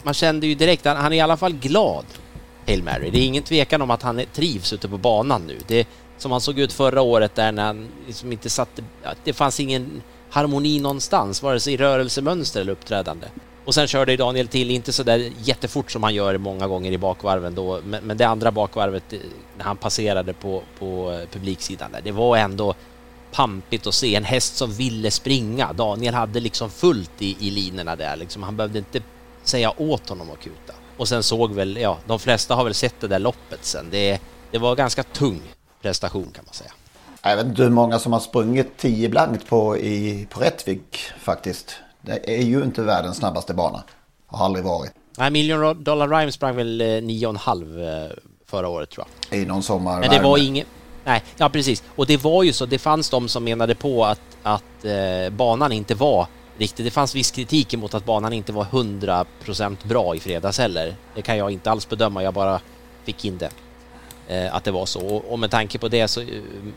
[0.03, 2.05] Man kände ju direkt, han, han är i alla fall glad,
[2.67, 3.11] Hail Mary.
[3.11, 5.59] Det är ingen tvekan om att han trivs ute på banan nu.
[5.67, 5.89] Det
[6.19, 8.85] som han såg ut förra året där när han liksom inte satte,
[9.25, 13.27] det fanns ingen harmoni någonstans, vare sig i rörelsemönster eller uppträdande.
[13.67, 16.99] Och sen körde Daniel till, inte så där jättefort som han gör många gånger i
[16.99, 19.19] bakvarven då, men, men det andra bakvarvet eh,
[19.59, 22.75] när han passerade på, på eh, publiksidan där, det var ändå
[23.33, 25.73] pampigt att se en häst som ville springa.
[25.73, 28.43] Daniel hade liksom fullt i, i linorna där, liksom.
[28.43, 29.03] han behövde inte
[29.45, 30.73] säga åt honom att kuta.
[30.97, 33.87] Och sen såg väl, ja, de flesta har väl sett det där loppet sen.
[33.91, 35.41] Det, det var ganska tung
[35.83, 36.73] prestation kan man säga.
[37.23, 41.77] Jag vet inte hur många som har sprungit 10 blankt på, i, på Rättvik faktiskt.
[42.07, 43.83] Det är ju inte världens snabbaste bana.
[44.27, 44.93] Har aldrig varit.
[45.19, 48.11] Nej, Million Dollar Rhyme sprang väl 9,5 eh,
[48.47, 49.39] förra året tror jag.
[49.39, 50.01] I någon sommar.
[50.01, 50.67] Men det var inget...
[51.05, 51.83] Nej, ja precis.
[51.97, 55.73] Och det var ju så, det fanns de som menade på att, att eh, banan
[55.73, 56.27] inte var
[56.59, 56.87] riktigt...
[56.87, 60.97] Det fanns viss kritik emot att banan inte var 100% bra i fredags heller.
[61.15, 62.61] Det kan jag inte alls bedöma, jag bara
[63.05, 63.51] fick in det.
[64.29, 65.07] Eh, att det var så.
[65.07, 66.25] Och, och med tanke på det så,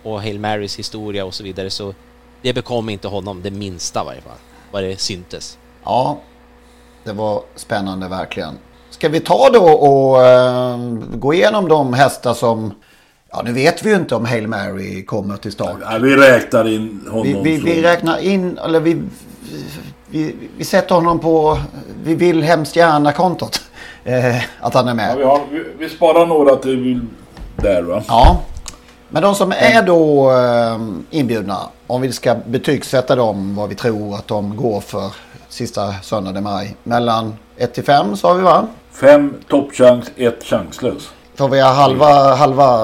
[0.03, 1.93] och Hail Marys historia och så vidare så
[2.41, 4.37] det bekom inte honom det minsta i varje fall
[4.71, 5.57] vad det syntes.
[5.83, 6.17] Ja,
[7.03, 8.57] det var spännande verkligen.
[8.89, 12.73] Ska vi ta då och uh, gå igenom de hästar som...
[13.31, 15.77] Ja, nu vet vi ju inte om Hail Mary kommer till start.
[15.81, 17.23] Ja, vi räknar in honom.
[17.23, 19.01] Vi, vi, vi räknar in, eller vi,
[20.09, 21.59] vi, vi sätter honom på...
[22.03, 23.61] Vi vill hemskt gärna kontot.
[24.03, 25.11] Eh, att han är med.
[25.11, 27.01] Ja, vi, har, vi, vi, sparar några till
[27.55, 28.03] där va?
[28.07, 28.41] Ja.
[29.09, 30.79] Men de som är då eh,
[31.19, 35.11] inbjudna, om vi ska betygsätta dem, vad vi tror att de går för
[35.49, 36.75] sista söndagen i maj.
[36.83, 38.67] Mellan 1 till 5 sa vi va?
[38.91, 41.09] 5 toppchans, 1 chanslös.
[41.35, 42.77] Får vi ha halva, halva,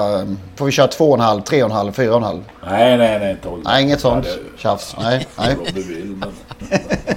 [0.56, 2.42] får vi köra 2,5, 3,5, 4,5?
[2.70, 3.30] Nej, nej, nej.
[3.30, 4.26] Inte nej, inget sånt
[4.58, 4.96] tjafs.
[5.02, 5.56] Nej, nej.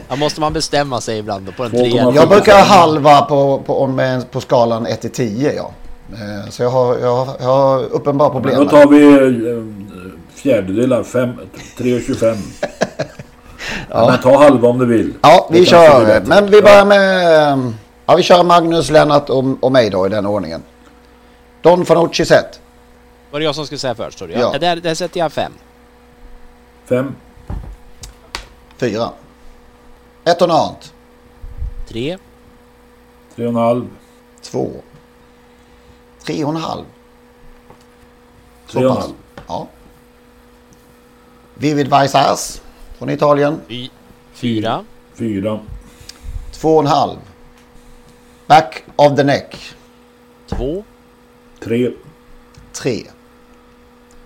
[0.09, 1.91] Ja, måste man bestämma sig ibland då på en 2,7.
[1.91, 2.11] trea?
[2.15, 5.71] Jag brukar ha halva på, på, om- på skalan 1 till 10 ja.
[6.13, 8.55] Eh, Så jag har, jag har, jag har uppenbara problem.
[8.63, 9.03] Då tar vi
[9.49, 9.63] eh,
[10.35, 11.29] fjärdedelar, 5,
[11.77, 12.37] 3,25.
[13.89, 14.07] ja.
[14.09, 15.13] Men ta halva om du vill.
[15.21, 16.21] Ja, vi kör.
[16.25, 17.51] Men vi börjar med...
[17.53, 17.69] eh,
[18.05, 20.63] Ja, vi kör Magnus, Lennart och, och mig då i den ordningen.
[21.61, 22.59] Don Fanucci sett.
[23.31, 24.19] Var det jag som skulle säga först?
[24.19, 24.31] Du?
[24.31, 24.39] Ja.
[24.53, 24.59] Ja.
[24.59, 25.51] Där, där sätter jag fem.
[26.85, 27.15] 5,
[28.77, 29.09] Fyra.
[30.25, 30.93] Ett och annat.
[31.87, 32.17] Tre.
[33.35, 33.87] 3,5,
[34.41, 34.71] Två.
[36.29, 36.85] Tre och en halv.
[38.67, 38.95] Så 3,5.
[38.95, 39.09] pass.
[39.47, 39.67] Ja.
[41.53, 42.61] Vivid Vaisas
[42.97, 43.61] från Italien.
[43.67, 43.89] Fy,
[44.33, 44.85] fyra.
[45.15, 45.59] 4,
[46.51, 47.17] Två och en halv.
[48.47, 49.55] Back of the neck.
[50.47, 50.83] Två.
[51.59, 51.91] 3.
[52.73, 53.03] Tre.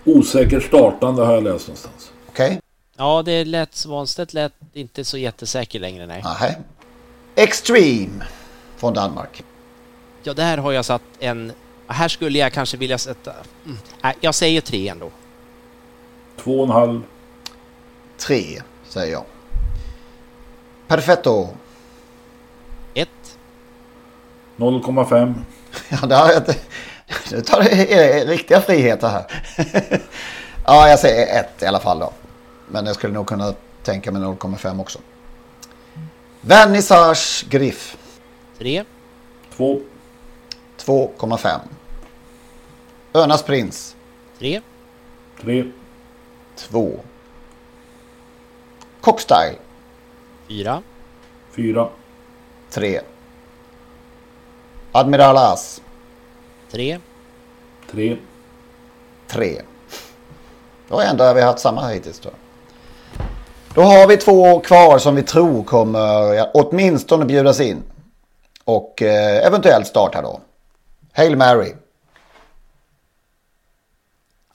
[0.03, 2.11] Osäker startande har jag läst någonstans.
[2.27, 2.59] Okej?
[2.97, 3.75] Ja, det lät...
[3.75, 6.19] Svanstedt lät inte så jättesäker längre, nej.
[6.19, 6.53] Okay.
[7.35, 8.25] Extreme
[8.77, 9.43] från Danmark.
[10.23, 11.51] Ja, där har jag satt en...
[11.93, 13.33] Här skulle jag kanske vilja sätta...
[13.65, 13.77] Mm.
[14.01, 15.11] Nej, jag säger tre ändå.
[16.43, 17.01] 2,5,
[18.17, 19.23] Tre, säger jag.
[20.87, 21.47] Perfetto.
[22.93, 23.37] Ett.
[24.57, 25.33] 0,5,
[25.89, 26.55] Ja, det har jag inte...
[27.31, 29.25] Nu tar det riktiga friheter här.
[30.65, 32.13] ja, jag säger ett i alla fall då.
[32.67, 33.53] Men jag skulle nog kunna
[33.83, 34.99] tänka mig 0,5 också.
[36.41, 37.97] Vernissage Griff.
[38.57, 38.83] Tre.
[39.57, 39.81] 2,
[40.85, 41.59] 2,5.
[43.13, 43.95] Önas Prins.
[44.39, 44.61] Tre.
[45.41, 45.71] 3,
[46.55, 46.99] 2.
[49.01, 49.57] Cockstyle.
[50.47, 50.81] Fyra.
[51.55, 51.89] 4,
[52.69, 53.01] 3.
[54.91, 55.81] Admiral As.
[56.71, 56.99] Tre.
[57.91, 58.17] 3,
[59.27, 59.61] 3.
[60.87, 62.29] Då ändå vi haft samma hittills då.
[63.75, 67.83] Då har vi två kvar som vi tror kommer åtminstone bjudas in.
[68.63, 70.41] Och eh, eventuellt starta då.
[71.13, 71.73] Hail Mary.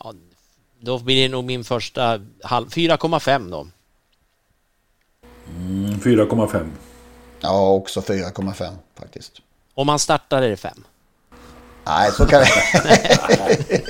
[0.05, 0.15] Ja,
[0.81, 2.69] då blir det nog min första halv...
[2.69, 3.67] 4,5 då.
[5.49, 6.71] mm, 4,5.
[7.41, 9.33] Ja, också 4,5 faktiskt.
[9.75, 10.85] Om man startar är det fem.
[11.87, 12.49] Nej, så kan vi.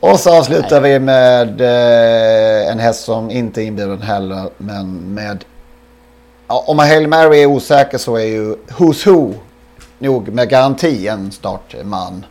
[0.00, 4.50] Och så avslutar vi med eh, en häst som inte är inbjuden heller.
[4.58, 5.44] Men med...
[6.46, 9.34] Ja, om Hail Mary är osäker så är ju Who's Who
[9.98, 12.26] nog med garanti en startman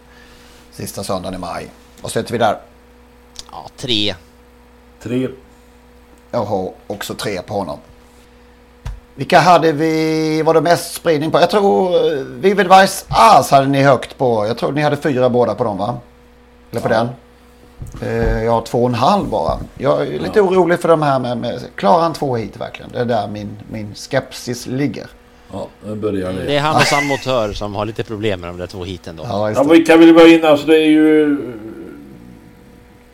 [0.71, 1.67] sista söndagen i maj.
[2.01, 2.57] Vad sätter vi där?
[3.51, 4.15] Ja, tre.
[5.03, 5.29] 3,
[6.31, 7.77] Jag har också tre på honom.
[9.15, 11.39] Vilka hade vi, var det mest spridning på?
[11.39, 14.45] Jag tror eh, Vivid Vice As hade ni högt på.
[14.47, 15.97] Jag tror ni hade fyra båda på dem va?
[16.71, 17.07] Eller på den?
[18.01, 19.59] Eh, Jag har två och en halv bara.
[19.77, 22.91] Jag är lite orolig för de här med, med klarar han två hit verkligen?
[22.91, 25.07] Det är där min, min skepsis ligger.
[25.53, 26.43] Ja, nu börjar det.
[26.45, 29.15] Det är han och San Motör som har lite problem med de där två hiten
[29.15, 29.23] då.
[29.29, 29.69] Ja, Ja, det.
[29.69, 30.45] vilka vill vara in?
[30.45, 31.37] Alltså det är ju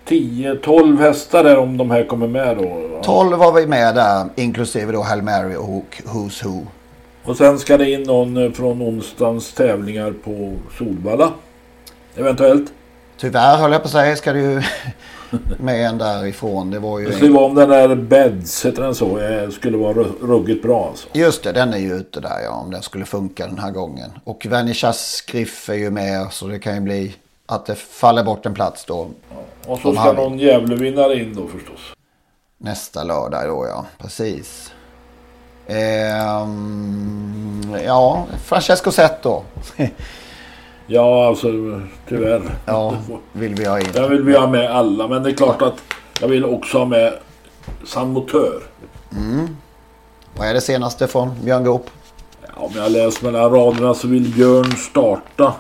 [0.08, 2.64] 10-12 hästar där om de här kommer med då.
[2.94, 3.04] Ja.
[3.04, 6.62] 12 var vi med där, inklusive då Hail Mary och Who's Who.
[7.24, 11.34] Och sen ska det in någon eh, från onsdagens tävlingar på Solvalla.
[12.16, 12.72] Eventuellt.
[13.18, 14.62] Tyvärr höll jag på att säga ska det ju
[15.60, 16.72] med en därifrån.
[16.72, 17.06] Det var ju...
[17.06, 20.64] Det skulle vara om den där Beds, heter den så, eh, skulle vara ru- ruggigt
[20.64, 21.08] bra alltså.
[21.14, 24.12] Just det, den är ju ute där ja, om den skulle funka den här gången.
[24.24, 27.16] Och Vernissas Griff är ju med så det kan ju bli
[27.46, 29.08] att det faller bort en plats då
[29.68, 31.80] Och så ska han- någon Gävlevinnare in då förstås.
[32.58, 34.72] nästa lördag då ja, precis.
[35.68, 39.44] Ehm, ja, Francesco Zetto.
[40.88, 41.48] Ja, alltså
[42.08, 42.42] tyvärr.
[42.66, 42.94] ja,
[43.34, 43.86] vill vi ha in.
[43.94, 45.74] Jag vill vi ha med alla, men det är klart att
[46.22, 47.14] jag vill också ha med
[47.86, 48.62] San Motör.
[50.38, 51.90] Vad är det senaste från Björn Goop?
[52.42, 55.54] Ja, om jag läser mellan raderna så vill Björn starta.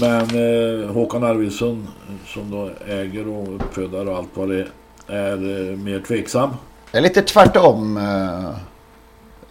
[0.00, 1.88] Men eh, Håkan Arvidsson
[2.26, 4.66] som då äger och uppfödare och allt vad det
[5.06, 6.50] är eh, mer tveksam.
[6.92, 7.96] Det är lite tvärtom.
[7.96, 8.54] eh,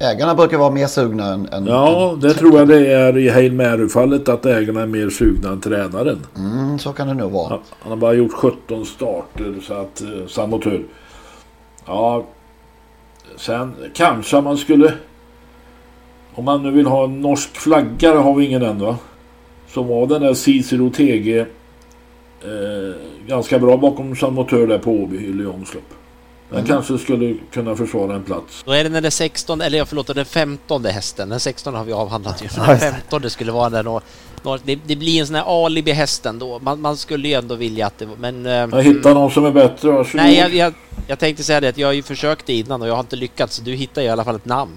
[0.02, 1.50] Ägarna brukar vara mer sugna än...
[1.52, 5.50] än Ja, det tror jag det är i Hail Mary-fallet att ägarna är mer sugna
[5.50, 6.26] än tränaren.
[6.38, 7.50] Mm, så kan det nog vara.
[7.50, 10.84] Han, han har bara gjort 17 starter så att eh, Samotör.
[11.86, 12.26] Ja.
[13.38, 14.94] Sen kanske man skulle.
[16.36, 18.98] Om man nu vill ha en norsk flagga, det har vi ingen än va?
[19.74, 21.46] Som var den där Cicero TG eh,
[23.28, 25.84] ganska bra bakom Jean Motör där på Åby i Lyons lopp.
[26.50, 26.68] Den Mm.
[26.70, 28.64] kanske skulle kunna försvara en plats.
[28.66, 31.30] Då är det när det 16, eller jag förlåt, den 15 hästen.
[31.30, 32.48] Den 16 har vi avhandlat ju.
[32.56, 32.92] Den just det.
[32.92, 34.04] 15 skulle vara den och,
[34.64, 36.60] det, det blir en sån här alibi-hästen då.
[36.60, 38.46] Man, man skulle ju ändå vilja att det men...
[38.46, 40.26] eh, Jag hittar någon som är bättre, varsågod.
[40.26, 40.74] Nej, jag, jag,
[41.08, 43.58] jag tänkte säga det att jag har ju försökt innan och jag har inte lyckats.
[43.60, 44.72] Du hittar ju i alla fall ett namn.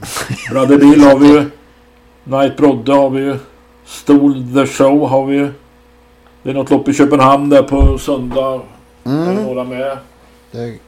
[0.51, 1.45] Brother Bill har vi ju.
[2.25, 3.37] Night Brodde har vi ju.
[3.87, 5.53] Stol the Show har vi ju.
[6.43, 8.63] Det är något lopp i Köpenhamn där på söndag.
[9.05, 9.29] Mm.
[9.29, 9.99] Är det några med?
[10.51, 10.79] Det,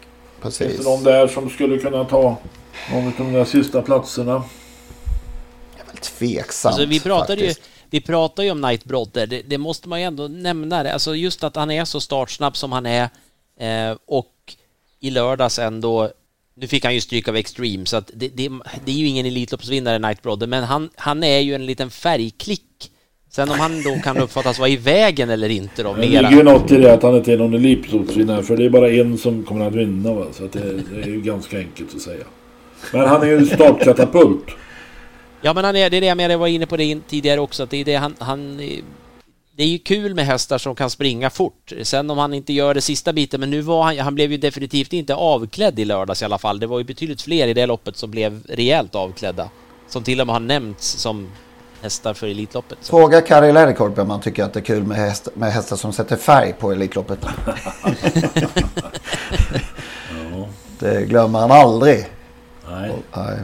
[0.43, 0.59] precis.
[0.67, 2.37] Finns det någon där som skulle kunna ta
[2.93, 4.43] någon av de där sista platserna?
[6.01, 7.71] Tveksamt Alltså, vi pratade ju, faktiskt.
[7.91, 10.93] vi pratar ju om Night Brodder, det, det måste man ju ändå nämna det.
[10.93, 13.09] Alltså just att han är så startsnabb som han är
[13.59, 14.33] eh, och
[15.01, 16.11] i lördags ändå
[16.57, 18.51] nu fick han ju stryk av Extreme så att det, det,
[18.85, 22.91] det är ju ingen Elitloppsvinnare Night Brodder men han, han är ju en liten färgklick.
[23.31, 26.21] Sen om han då kan uppfattas vara i vägen eller inte då Det mera.
[26.21, 28.91] ligger ju något i det att han inte är någon elitloppsvinnare för det är bara
[28.91, 30.27] en som kommer att vinna va?
[30.33, 30.61] så att det,
[30.95, 32.25] det är ju ganska enkelt att säga.
[32.93, 34.45] Men han är ju en startkatapult.
[35.41, 37.41] Ja men han är, det är det jag menar, jag var inne på det tidigare
[37.41, 38.61] också, att det är det han, han
[39.57, 41.73] det är ju kul med hästar som kan springa fort.
[41.83, 44.39] Sen om han inte gör det sista biten, men nu var han, han blev ju
[44.39, 46.61] definitivt inte avklädd i lördags i alla fall.
[46.61, 49.49] Det var ju betydligt fler i det loppet som blev rejält avklädda.
[49.89, 51.29] Som till och med har nämnts som
[51.83, 52.79] hästar för Elitloppet.
[52.81, 52.99] Så.
[52.99, 55.93] Fråga Kari Läderkorp om man tycker att det är kul med, häst, med hästar som
[55.93, 57.19] sätter färg på Elitloppet.
[60.79, 62.07] Det glömmer han aldrig.
[62.71, 62.93] Nej.
[63.17, 63.39] Nej.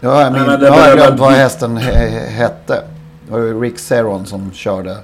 [0.00, 2.82] Nu har jag, min, Nej, jag glömt vad hästen he, hette.
[3.26, 4.96] Det var ju Rick Seron som körde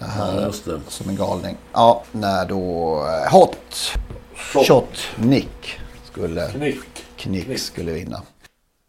[0.00, 0.80] det här Ja, just det.
[0.88, 1.56] som en galning.
[1.72, 2.94] Ja, när då
[3.26, 3.92] eh, Hot
[4.66, 5.78] Shot, Nick
[6.12, 7.04] skulle, Knick.
[7.16, 8.22] Knick skulle vinna.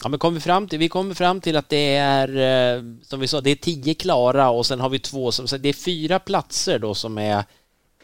[0.04, 2.28] Ja, men kom vi, fram till, vi kommer fram till att det är,
[2.78, 5.58] eh, som vi sa, det är tio klara och sen har vi två som, så
[5.58, 7.44] det är fyra platser då som är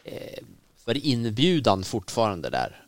[0.04, 0.38] eh,
[0.84, 2.84] för inbjudan fortfarande där.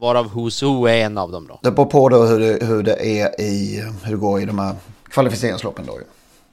[0.00, 1.58] Varav Who's Who är en av dem då.
[1.62, 4.58] Det beror på då hur det, hur det är i, hur det går i de
[4.58, 6.04] här kvalificeringsloppen då ju.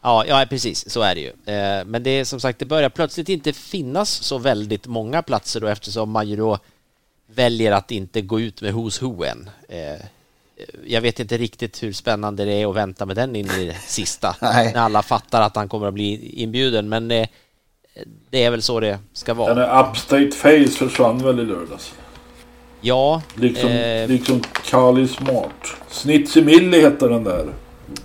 [0.02, 1.28] Ja, ja, precis, så är det ju.
[1.56, 5.60] Eh, Men det är som sagt, det börjar plötsligt inte finnas så väldigt många platser
[5.60, 6.60] då eftersom man ju då
[7.28, 9.50] väljer att inte gå ut med Who's Who än.
[9.70, 10.02] Eh,
[10.88, 13.76] Jag vet inte riktigt hur spännande det är att vänta med den in i det
[13.88, 14.36] sista.
[14.42, 17.28] När alla fattar att han kommer att bli inbjuden, men eh,
[18.30, 19.54] det är väl så det ska vara.
[19.54, 21.94] Den är Upstate Face försvann väl i lördags?
[22.82, 25.76] Ja, Liksom, eh, liksom Kali Smart.
[25.90, 27.54] Snitsy Millie hette den där.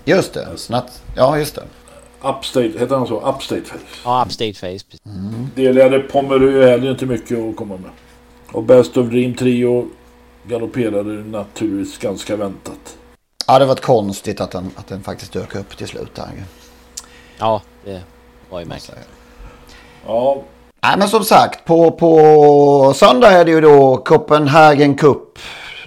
[0.04, 1.62] Just det, snatt, ja just det.
[2.24, 3.20] Upstate, heter han så?
[3.20, 3.78] Upstate Face.
[4.04, 4.66] ja, Upstate Face.
[4.90, 5.00] precis.
[5.54, 7.90] Delade Pommerö är heller inte mycket att komma med.
[8.52, 9.88] Och Best of Dream Trio
[10.46, 12.96] galopperade naturligtvis ganska väntat.
[13.46, 16.28] Ja, det var konstigt att den, att den faktiskt dök upp till slut där.
[17.38, 18.00] Ja, det
[18.50, 18.98] var ju märkligt.
[20.06, 20.42] Ja,
[20.82, 25.38] Nej, men som sagt, på, på söndag är det ju då Copenhagen Cup.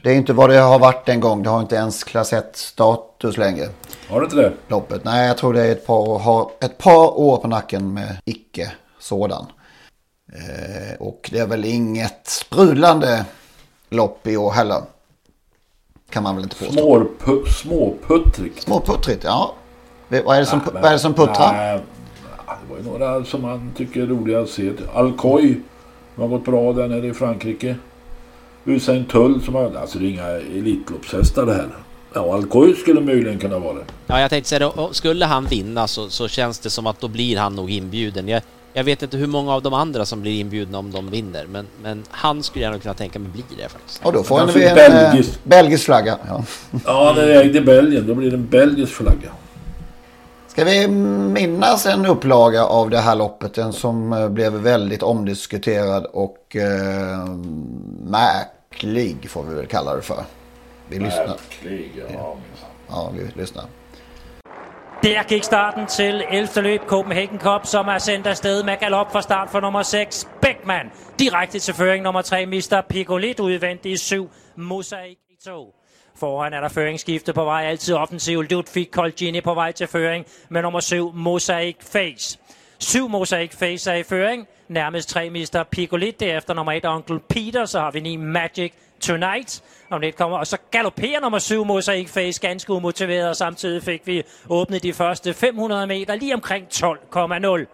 [0.04, 1.44] Det är inte vad det har varit en gång.
[1.44, 3.66] Det har inte ens klass 1-status längre.
[4.10, 4.54] Har det inte det?
[4.68, 5.04] Loppet.
[5.04, 8.72] Nej, jag tror det är ett par, har ett par år på nacken med icke
[9.00, 9.46] sådan.
[10.34, 13.26] Eh, och det är väl inget sprudlande
[13.90, 14.82] lopp i år heller.
[16.10, 16.74] Kan man väl inte påstå.
[16.74, 18.62] Småpu, småputtrigt.
[18.62, 19.54] Småputtrigt, ja.
[20.08, 21.54] Vad är det som, Nej, vad är det som puttrar?
[21.54, 21.82] Nej,
[22.48, 24.72] det var ju några som man tycker är roliga att se.
[24.94, 25.56] Alcoy,
[26.14, 27.76] som har gått bra där nere i Frankrike.
[28.66, 29.76] Usain Tull som har...
[29.76, 31.70] Alltså det är inga Elitloppshästar det här.
[32.14, 33.86] Ja, Alcoy skulle möjligen kunna vara det.
[34.08, 34.88] Ja, jag tänkte säga det.
[34.92, 38.28] Skulle han vinna så, så känns det som att då blir han nog inbjuden.
[38.28, 38.42] Jag,
[38.74, 41.66] jag vet inte hur många av de andra som blir inbjudna om de vinner, men,
[41.84, 44.06] men han skulle jag nog kunna tänka mig blir det faktiskt.
[44.06, 45.12] Och då får vi en belgisk.
[45.12, 46.18] belgisk, belgisk flagga.
[46.28, 46.44] Ja.
[46.86, 49.32] Ja, när det är ägd i Belgien då blir det en belgisk flagga.
[50.48, 53.58] Ska vi minnas en upplaga av det här loppet?
[53.58, 57.28] En som eh, blev väldigt omdiskuterad och eh,
[58.04, 60.24] märklig får vi väl kalla det för.
[60.90, 61.40] Vi lyssnar.
[62.90, 63.10] Ja.
[63.14, 63.70] vi lyssnar.
[65.04, 66.62] Der gik starten til 11.
[66.62, 70.92] løb Copenhagen Cup, som er sendt afsted med galop fra start for nummer 6, Beckmann.
[71.20, 72.82] Direkte til føring nummer 3, Mr.
[72.90, 75.76] Picolit udvendt i 7, Mosaic i 2.
[76.16, 78.42] Foran er der føringsskifte på vej, altid offensiv.
[78.42, 82.40] Ludwig Colgini på vej til føring med nummer 7, Mosaic Face.
[82.80, 84.48] 7 Mosaic Face er i føring.
[84.68, 85.64] Nærmest 3 Mr.
[85.72, 89.62] Picolit, derefter nummer 1 Onkel Peter, så har vi 9 Magic Tonight.
[89.92, 94.02] Om lidt kommer, og så galopperer nummer 7 Mosaic Face ganske umotiveret, og samtidig fik
[94.06, 97.66] vi åbnet de første 500 meter lige omkring 12,0.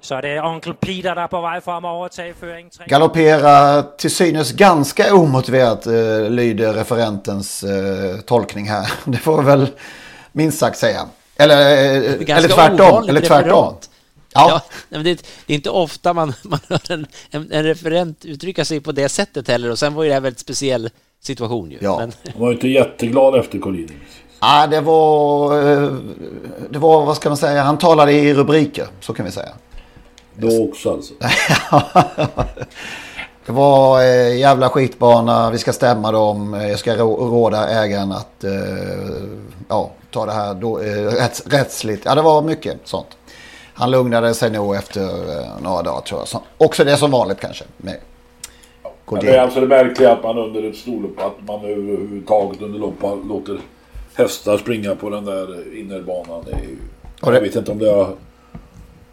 [0.00, 2.70] Så det er Onkel Peter, der er på vej frem og overtage føringen.
[2.70, 8.86] Tre- Galoppera till synes ganska omotiverat eh, lyder referentens eh, tolkning här.
[9.12, 9.68] Det får vi väl
[10.32, 11.08] minst sagt säga.
[11.38, 11.56] Eller,
[11.96, 13.08] eh, Ganska eller tvärtom.
[13.08, 13.74] Eller tvärtom.
[14.32, 14.60] Ja.
[14.88, 15.14] men det,
[15.46, 19.08] det, är inte ofta man, man hör en, en, en, referent uttrycka sig på det
[19.08, 19.70] sättet heller.
[19.70, 21.78] Och sen var ju det här en väldigt speciell situation ju.
[21.80, 21.98] Ja.
[21.98, 22.12] Men...
[22.32, 23.92] Han var ju inte jätteglad efter Collini.
[24.40, 25.52] Ja, det var...
[25.72, 25.92] Eh,
[26.70, 29.52] det var, vad ska man säga, han talade i rubriker, så kan vi säga.
[30.38, 31.14] Då också alltså?
[33.46, 38.44] det var eh, jävla skitbana, vi ska stämma dem, eh, jag ska råda ägaren att
[38.44, 38.52] eh,
[39.68, 42.04] ja, ta det här då, eh, rätts, rättsligt.
[42.04, 43.16] Ja, det var mycket sånt.
[43.78, 46.28] Han lugnade sig nog efter eh, några dagar tror jag.
[46.28, 47.64] Så, också det som vanligt kanske.
[47.76, 47.96] Med
[48.82, 52.78] ja, det är alltså det märkliga att man under ett storlopp, att man överhuvudtaget under
[52.78, 53.58] lopp låter
[54.14, 56.44] hästar springa på den där innerbanan.
[56.46, 56.76] Det är ju,
[57.20, 57.34] det...
[57.34, 58.12] Jag vet inte om det har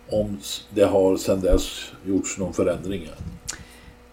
[0.09, 0.39] om
[0.69, 3.09] det har sedan dess gjorts någon förändring.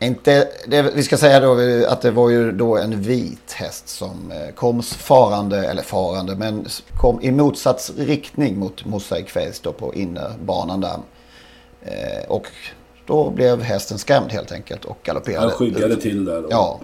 [0.02, 1.52] Inte, det, vi ska säga då
[1.88, 6.66] att det var ju då en vit häst som eh, kom farande, eller farande, men
[7.00, 10.98] kom i motsats riktning mot Mosaic Face då på innerbanan där.
[11.82, 12.46] Eh, och
[13.06, 15.46] då blev hästen skrämd helt enkelt och galopperade.
[15.46, 16.44] Han skyggade till där.
[16.44, 16.52] Och...
[16.52, 16.80] Ja.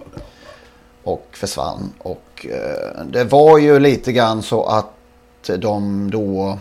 [1.03, 1.93] Och försvann.
[1.99, 4.93] Och eh, det var ju lite grann så att
[5.59, 6.59] de då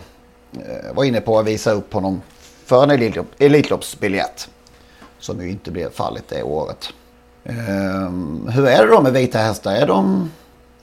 [0.52, 2.22] eh, var inne på att visa upp honom
[2.64, 4.48] för en Elitloppsbiljett.
[5.26, 6.92] Som ju inte blev fallet det året.
[7.44, 9.74] Um, hur är det då med vita hästar?
[9.74, 10.30] Är de...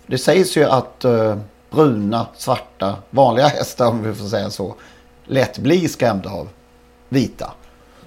[0.08, 1.38] Det sägs ju att uh,
[1.70, 4.76] bruna, svarta, vanliga hästar om vi får säga så.
[5.26, 6.50] Lätt blir skrämda av
[7.10, 7.52] vita.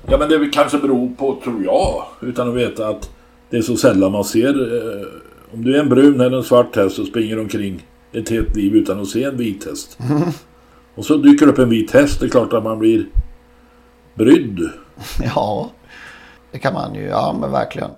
[0.06, 3.10] Ja men det kanske beror på, tror jag, utan att veta att
[3.50, 4.74] det är så sällan man ser.
[4.74, 5.06] Uh,
[5.52, 8.74] om du är en brun eller en svart häst och springer omkring ett helt liv
[8.74, 9.98] utan att se en vit häst.
[10.10, 10.22] Mm.
[10.94, 12.20] Och så dyker upp en vit häst.
[12.20, 13.06] Det är klart att man blir
[14.14, 14.70] brydd.
[15.34, 15.70] Ja,
[16.56, 17.06] det kan man ju.
[17.06, 17.90] Ja, men verkligen.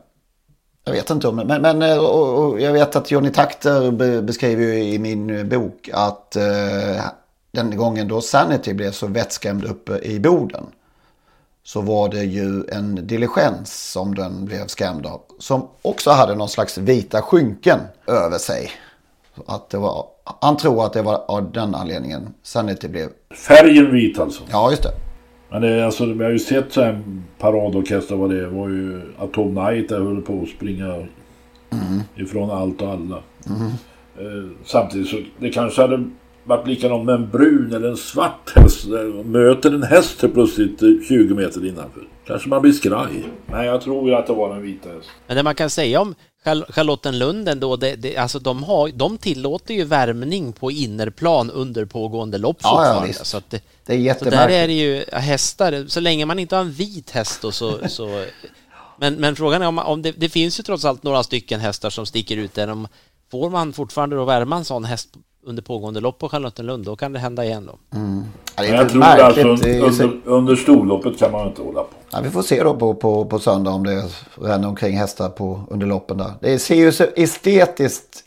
[0.85, 1.45] Jag vet inte om det.
[1.45, 5.49] Men, men eh, och, och jag vet att Johnny Takter be, beskriver ju i min
[5.49, 7.05] bok att eh,
[7.53, 10.65] den gången då Sanity blev så vettskrämd uppe i Boden.
[11.65, 15.21] Så var det ju en diligens som den blev skrämd av.
[15.39, 18.71] Som också hade någon slags vita skynken över sig.
[19.47, 20.07] Att det var,
[20.41, 23.09] han tror att det var av den anledningen Sanity blev...
[23.35, 24.43] Färgen vit alltså?
[24.51, 25.08] Ja, just det.
[25.51, 27.01] Men det, alltså, vi har ju sett så här
[27.38, 32.01] paradorkester vad det var ju Atom Night där höll på att springa mm.
[32.16, 33.22] ifrån allt och alla.
[33.46, 33.70] Mm.
[34.18, 36.05] Eh, samtidigt så det kanske hade
[36.44, 38.86] varit likadant med en brun eller en svart häst.
[39.24, 42.03] Möter en häst plötsligt 20 meter innanför.
[42.26, 43.24] Kanske man blir skraj.
[43.46, 45.09] Nej, jag tror ju att det var en vita häst.
[45.26, 46.14] Men det man kan säga om
[46.68, 52.38] Charlottenlund ändå, det, det, alltså de, har, de tillåter ju värmning på innerplan under pågående
[52.38, 53.14] lopp ja, fortfarande.
[53.18, 54.14] Ja, så att det, det är.
[54.14, 57.55] Så där är det ju hästar, så länge man inte har en vit häst och
[57.55, 58.24] så, så
[58.99, 61.90] men, men frågan är om, om det, det, finns ju trots allt några stycken hästar
[61.90, 62.68] som sticker ut där.
[62.68, 62.88] Om,
[63.30, 65.09] får man fortfarande då värma en sån häst
[65.49, 67.99] under pågående lopp på Charlottenlund, då kan det hända igen då.
[67.99, 68.24] Mm.
[68.57, 71.94] Ja, jag tror alltså under, under storloppet kan man inte hålla på.
[72.11, 75.61] Ja, vi får se då på, på, på söndag om det ränner omkring hästar på,
[75.70, 76.32] under loppen där.
[76.40, 78.24] Det ser ju så estetiskt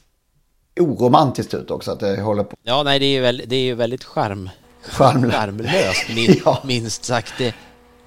[0.80, 2.56] oromantiskt ut också att det håller på.
[2.64, 4.50] Ja, nej, det är ju väldigt, det är ju väldigt charm,
[4.84, 6.58] Charmlöst, charmlöst min, ja.
[6.64, 7.34] minst sagt.
[7.38, 7.56] Det,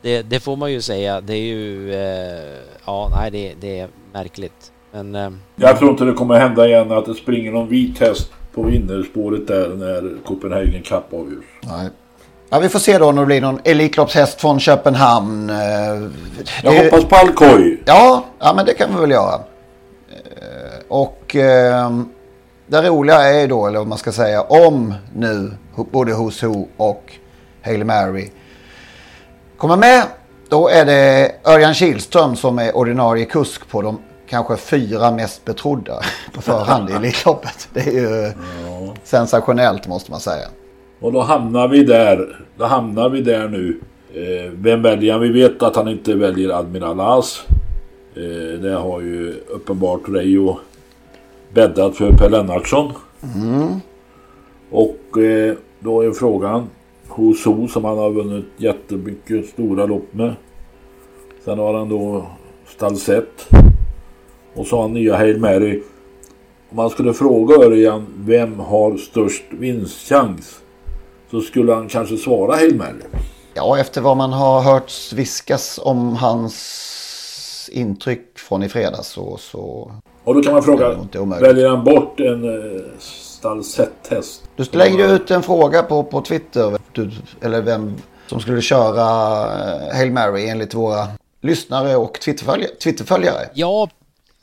[0.02, 1.20] det, det, får man ju säga.
[1.20, 4.72] Det är ju, eh, ja, nej, det, det är märkligt.
[4.92, 8.30] Men, eh, jag tror inte det kommer hända igen att det springer någon vit häst
[8.54, 11.44] på innerspåret där när Copenhagen Cup avgörs.
[11.60, 11.88] Nej.
[12.50, 15.50] Ja, vi får se då om det blir någon Elitloppshäst från Köpenhamn.
[15.50, 15.56] Eh,
[16.62, 16.84] jag det...
[16.84, 17.78] hoppas på Alcoy.
[17.84, 19.34] Ja, ja, men det kan vi väl göra.
[19.34, 22.00] Eh, och eh,
[22.66, 25.50] det roliga är ju då, eller vad man ska säga, om nu
[25.90, 27.12] både Who's Who och
[27.62, 28.30] Hail Mary
[29.56, 30.02] kommer med.
[30.48, 33.98] Då är det Örjan Kihlström som är ordinarie kusk på de
[34.28, 36.00] kanske fyra mest betrodda
[36.34, 37.68] på förhand i Elitloppet.
[37.72, 38.32] Det är ju
[38.66, 38.94] ja.
[39.04, 40.46] sensationellt måste man säga.
[41.00, 42.46] Och då hamnar vi där.
[42.56, 43.80] Då hamnar vi där nu.
[44.14, 45.22] Eh, vem väljer han?
[45.22, 47.42] Vi vet att han inte väljer Admiral As.
[48.14, 50.58] Eh, det har ju uppenbart Reijo
[51.54, 52.92] bäddat för Per Lennartsson.
[53.34, 53.80] Mm.
[54.70, 56.68] Och eh, då är frågan
[57.08, 60.34] Hoso som han har vunnit jättemycket stora lopp med.
[61.44, 62.26] Sen har han då
[62.66, 63.48] Stalsett.
[64.54, 65.82] Och så har han nya Hail Mary.
[66.70, 70.60] Om man skulle fråga Örjan vem har störst vinstchans
[71.30, 73.24] så skulle han kanske svara Hail Mary.
[73.54, 79.36] Ja, efter vad man har hört viskas om hans intryck från i fredags så...
[79.36, 79.92] så
[80.24, 80.96] och då kan man fråga,
[81.40, 84.42] väljer han bort en eh, Stalsett-häst?
[84.56, 87.94] Du slängde ut en fråga på, på Twitter, du, eller vem
[88.26, 89.02] som skulle köra
[89.42, 91.06] eh, Hail Mary enligt våra
[91.40, 93.48] lyssnare och Twitterföljare.
[93.54, 93.88] Ja,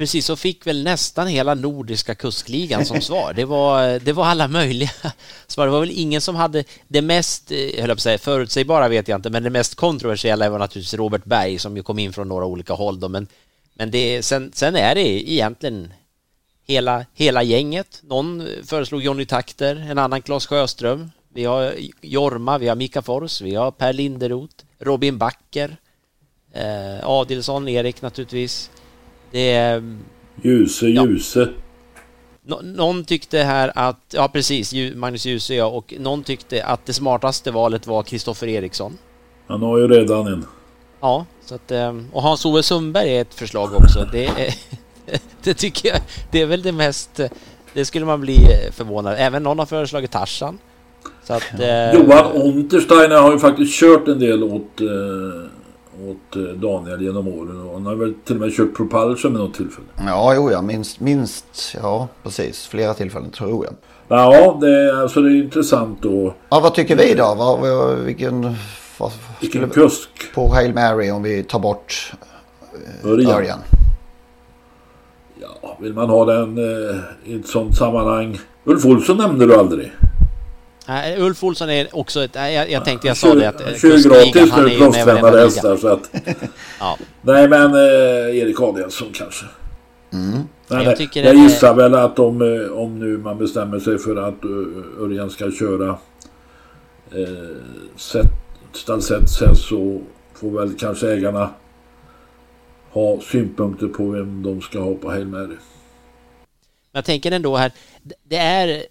[0.02, 3.34] Precis, så fick väl nästan hela nordiska kuskligan som svar.
[3.34, 4.92] Det var, det var alla möjliga
[5.48, 5.66] svar.
[5.66, 8.88] Det var väl ingen som hade det mest, eh, höll jag på att säga, förutsägbara
[8.88, 12.14] vet jag inte, men det mest kontroversiella var naturligtvis Robert Berg som ju kom in
[12.14, 13.28] från några olika håll då, men,
[13.74, 15.94] men det, sen, sen är det egentligen
[16.68, 18.02] hela, hela gänget.
[18.04, 21.12] Någon föreslog Jonny Takter, en annan Claes Sjöström.
[21.34, 25.78] Vi har Jorma, vi har Mika Fors, vi har Per Linderoth, Robin Backer,
[26.54, 28.70] eh, Adilsson, Erik naturligtvis.
[29.32, 29.98] Det är...
[30.42, 31.50] Ljuse, Ljuse.
[32.44, 36.94] Nå någon tyckte här att, ja precis, Magnus Djuse ja, och någon tyckte att det
[36.94, 38.98] smartaste valet var Kristoffer Eriksson.
[39.48, 40.46] Han har ju redan en.
[41.02, 44.10] Ja, så att, ehm, och Hans-Ove Sundberg är ett förslag också.
[44.12, 44.54] Det, är,
[45.44, 46.00] det tycker jag,
[46.32, 47.20] det är väl det mest,
[47.74, 48.38] det skulle man bli
[48.72, 49.16] förvånad.
[49.18, 50.58] Även någon har föreslagit Tarzan.
[51.24, 54.88] Så att, eh, Johan Untersteiner har ju faktiskt kört en del åt eh,
[56.10, 57.62] åt eh, Daniel genom åren.
[57.62, 59.88] Och han har väl till och med kört Propulsion med något tillfälle.
[59.98, 62.68] Ja, jo, ja, minst, minst, ja, precis.
[62.68, 63.76] Flera tillfällen tror jag.
[64.08, 66.34] Ja, det är, alltså det är intressant då.
[66.50, 67.36] Ja, vad tycker vi då?
[67.38, 68.56] Vad, vilken,
[68.98, 70.10] vad, vilken kusk?
[70.36, 72.14] På Hail Mary om vi tar bort
[73.04, 73.10] eh.
[73.36, 73.60] Örjan.
[75.42, 76.96] Ja, vill man ha den eh,
[77.26, 78.40] i ett sånt sammanhang.
[78.64, 79.92] Ulf Olsson nämnde du aldrig.
[80.92, 82.36] Nej, Ulf Olsson är också ett...
[82.36, 83.62] Jag, jag tänkte jag sa det att...
[83.62, 86.10] Han kör gratis nu proffstränade hästar så att...
[86.80, 86.98] ja.
[87.22, 89.46] Nej men eh, Erik Adielsson kanske.
[90.14, 90.32] Mm.
[90.68, 91.74] Nej, jag, jag, jag gissar är...
[91.74, 94.46] väl att om, eh, om nu man bestämmer sig för att
[95.00, 95.90] Örjan ska köra
[97.12, 97.58] eh,
[97.96, 98.26] set,
[98.74, 100.02] stallset sen så
[100.34, 101.50] får väl kanske ägarna
[102.92, 105.58] ha synpunkter på vem de ska ha på Hail Mary.
[106.92, 107.72] Jag tänker ändå här,
[108.24, 108.84] det är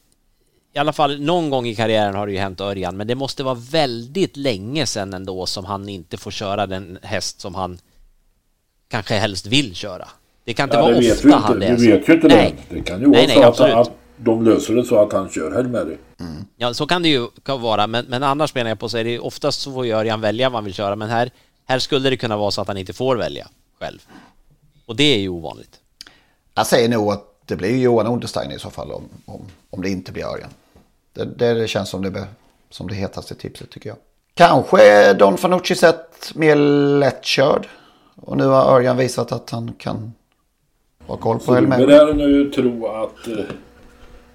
[0.72, 3.42] i alla fall någon gång i karriären har det ju hänt Örjan, men det måste
[3.42, 7.78] vara väldigt länge sedan ändå som han inte får köra den häst som han
[8.88, 10.08] kanske helst vill köra.
[10.44, 12.54] Det kan inte ja, vara ofta han det är Du vet ju inte nej.
[12.68, 12.74] det.
[12.74, 15.54] Det kan ju nej, vara så att, att, de löser det så att han kör
[15.54, 16.24] helg med det.
[16.24, 16.44] Mm.
[16.56, 19.60] Ja, så kan det ju vara, men, men annars menar jag på är det oftast
[19.60, 21.30] så får Örjan välja vad han vill köra, men här,
[21.66, 23.48] här skulle det kunna vara så att han inte får välja
[23.80, 23.98] själv.
[24.86, 25.80] Och det är ju ovanligt.
[26.54, 29.40] Jag säger nog att det blir Johan Unterstein i så fall om, om,
[29.70, 30.50] om det inte blir Örjan.
[31.12, 32.26] Det, det känns som det,
[32.70, 33.98] som det hetaste tipset tycker jag.
[34.34, 36.56] Kanske Don Fanucci sett mer
[36.98, 37.68] lättkörd.
[38.16, 40.12] Och nu har Örjan visat att han kan
[41.06, 41.78] ha koll på Elmer.
[41.78, 43.44] Så du nu tro att, eh,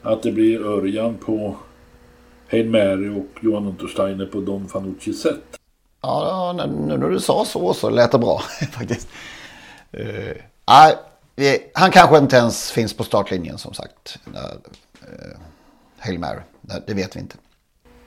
[0.01, 1.55] att det blir Örjan på
[2.51, 5.59] Hail Mary och Johan Untersteiner på Don Fanucci sätt?
[6.01, 8.39] Ja, nu när du sa så så lät det bra
[8.71, 9.07] faktiskt.
[9.97, 10.31] Uh,
[11.73, 14.19] han kanske inte ens finns på startlinjen som sagt.
[14.27, 14.41] Uh,
[15.97, 16.41] Hail Mary.
[16.87, 17.35] Det vet vi inte.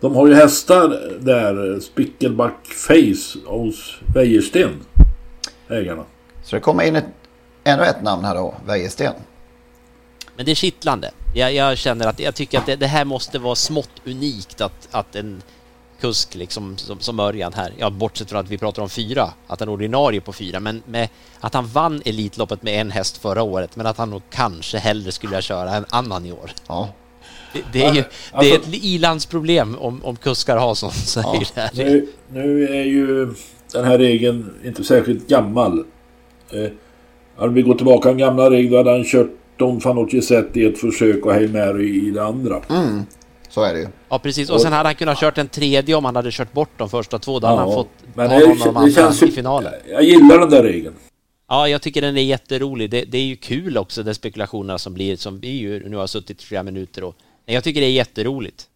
[0.01, 0.89] De har ju hästar
[1.20, 4.80] där, Spickelback Face hos Wäjersten.
[5.68, 6.05] Ägarna.
[6.43, 7.05] Så det kommer in ett,
[7.64, 9.14] ännu ett namn här då, Wäjersten.
[10.36, 11.11] Men det är kittlande.
[11.34, 14.89] Jag, jag, känner att jag tycker att det, det, här måste vara smått unikt att,
[14.91, 15.43] att en
[16.01, 19.61] kusk liksom som, som Örjan här, ja bortsett från att vi pratar om fyra, att
[19.61, 21.09] han är ordinarie på fyra, men med
[21.41, 25.12] att han vann Elitloppet med en häst förra året, men att han nog kanske hellre
[25.12, 26.51] skulle köra en annan i år.
[26.66, 26.89] Ja,
[27.53, 30.95] det, det, är ju alltså, det är ett ilandsproblem om, om kuskar har sånt.
[30.95, 31.43] Så ja,
[31.75, 33.35] det nu, nu är ju
[33.73, 35.79] den här regeln inte särskilt gammal.
[36.51, 36.71] Eh,
[37.37, 40.65] om vi går tillbaka en gamla regel då hade han kört Don Fanucci sett i
[40.65, 42.63] ett försök och Hail Mary i det andra.
[42.71, 43.03] Mm.
[43.49, 43.89] Så är det ju.
[44.09, 46.71] Ja precis och sen hade han kunnat kört en tredje om han hade kört bort
[46.77, 47.39] de första två.
[47.39, 49.73] Då ja, hade han fått men ta det, någon av de andra i finalen.
[49.91, 50.95] Jag gillar den där regeln.
[51.49, 52.91] Ja, jag tycker den är jätterolig.
[52.91, 56.07] Det, det är ju kul också, de spekulationerna som blir, som vi ju nu har
[56.07, 57.17] suttit i flera minuter och
[57.55, 58.67] jag tycker det är jätteroligt.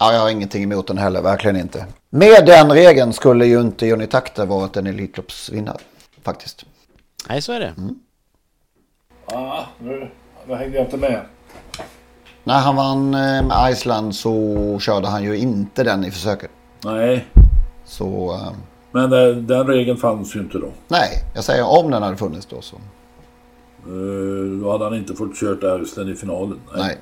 [0.00, 1.86] Ja, jag har ingenting emot den heller, verkligen inte.
[2.10, 5.78] Med den regeln skulle ju inte Johnny Takter varit en Elitloppsvinnare,
[6.22, 6.64] faktiskt.
[7.28, 7.74] Nej, så är det.
[7.76, 7.98] Mm.
[9.26, 10.10] Ah, nu,
[10.46, 11.20] nu hängde jag inte med.
[12.44, 16.50] När han vann eh, med Island så körde han ju inte den i försöket.
[16.84, 17.26] Nej.
[17.84, 18.32] Så...
[18.34, 18.52] Eh,
[18.92, 20.68] Men den, den regeln fanns ju inte då.
[20.88, 22.76] Nej, jag säger om den hade funnits då så.
[23.88, 26.60] Uh, då hade han inte fått kört Island i finalen.
[26.74, 26.82] Nej.
[26.82, 26.98] Nej.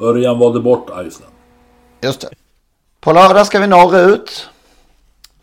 [0.00, 1.32] Örjan valde bort Island.
[2.00, 2.28] Just det.
[3.00, 4.48] På lördag ska vi norrut.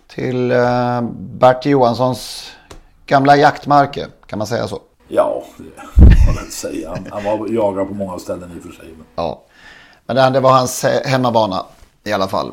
[0.08, 2.52] Till uh, Bert Johanssons
[3.06, 4.08] gamla jaktmarker.
[4.26, 4.80] Kan man säga så?
[5.08, 6.90] Ja, det kan man säga.
[6.90, 8.86] Han, han var jagad på många ställen i och för sig.
[8.98, 9.06] Men...
[9.16, 9.44] Ja,
[10.06, 11.66] men det, var hans hemmabana
[12.04, 12.52] i alla fall.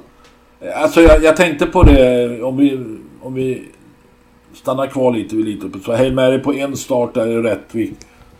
[0.74, 3.68] Alltså jag, jag, tänkte på det om vi, om vi
[4.55, 5.78] stannar kvar lite vid lite.
[5.84, 7.94] Så Hail Mary på en start där i Rättvik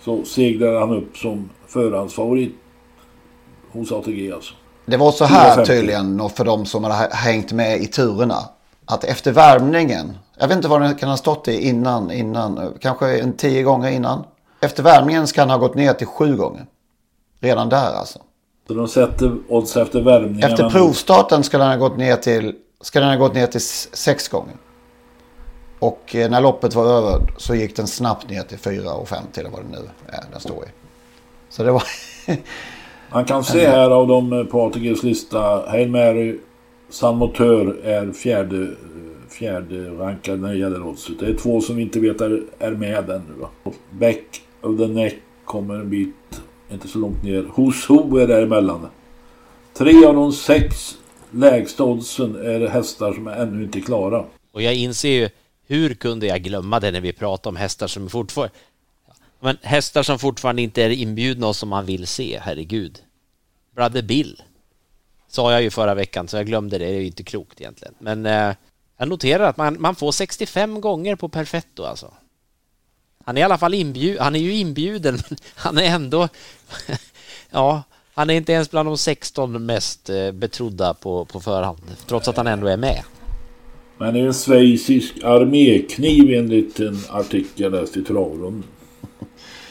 [0.05, 2.57] så seglade han upp som förhandsfavorit
[3.73, 4.55] hos ATG alltså.
[4.87, 5.73] Det var så här 450.
[5.73, 8.49] tydligen för de som hade hängt med i turerna.
[8.85, 13.19] Att efter värmningen, jag vet inte vad den kan ha stått i innan, innan kanske
[13.19, 14.25] en tio gånger innan.
[14.61, 16.67] Efter värmningen ska han ha gått ner till sju gånger.
[17.41, 18.19] Redan där alltså.
[18.69, 20.51] Så de sätter odds efter värmningen.
[20.51, 24.29] Efter provstarten ska den ha gått ner till, ska den ha gått ner till sex
[24.29, 24.55] gånger.
[25.79, 29.41] Och eh, när loppet var över så gick den snabbt ner till 4 och 50
[29.41, 30.69] eller vad det nu är den står i.
[31.51, 31.83] Så det var...
[33.13, 35.71] Man kan se här av de eh, på ATGs lista.
[35.71, 36.39] Hail Mary,
[36.89, 41.19] San Motör är fjärde, eh, fjärde rankad när det gäller oddset.
[41.21, 43.35] Det är två som vi inte vet är, är med ännu.
[43.41, 43.73] Va?
[43.91, 46.41] Back of the Neck kommer en bit,
[46.73, 47.45] inte så långt ner.
[47.51, 48.87] Hos Ho är däremellan.
[49.75, 50.99] Tre av de sex
[51.31, 54.25] lägsta oddsen är hästar som är ännu inte klara.
[54.53, 55.29] Och jag inser ju
[55.67, 58.55] hur kunde jag glömma det när vi pratar om hästar som fortfarande...
[59.41, 62.99] Men hästar som fortfarande inte är inbjudna och som man vill se, herregud.
[63.77, 64.43] Brother Bill
[65.29, 66.85] sa jag ju förra veckan, så jag glömde det.
[66.85, 67.95] Det är ju inte klokt egentligen.
[67.99, 68.55] Men eh,
[68.99, 72.15] jag noterar att man, man får 65 gånger på Perfetto alltså.
[73.25, 74.23] Han är i alla fall inbjuden.
[74.23, 76.29] Han är ju inbjuden, men han är ändå...
[77.51, 77.83] ja,
[78.15, 82.37] han är inte ens bland de 16 mest eh, betrodda på, på förhand, trots att
[82.37, 83.03] han ändå är med.
[83.99, 88.65] Men det är en schweizisk armékniv enligt en artikel jag läste i travrunden.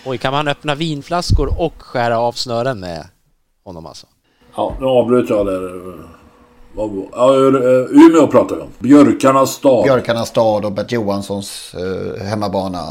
[0.05, 3.07] Oj, kan man öppna vinflaskor och skära av snören med
[3.63, 4.07] honom alltså?
[4.55, 5.83] Ja, nu avbröt jag där.
[6.75, 7.33] Ja,
[7.89, 8.69] Umeå pratar vi om.
[8.79, 9.83] Björkarnas stad.
[9.83, 12.83] Björkarnas stad och Bert Johanssons eh, hemmabana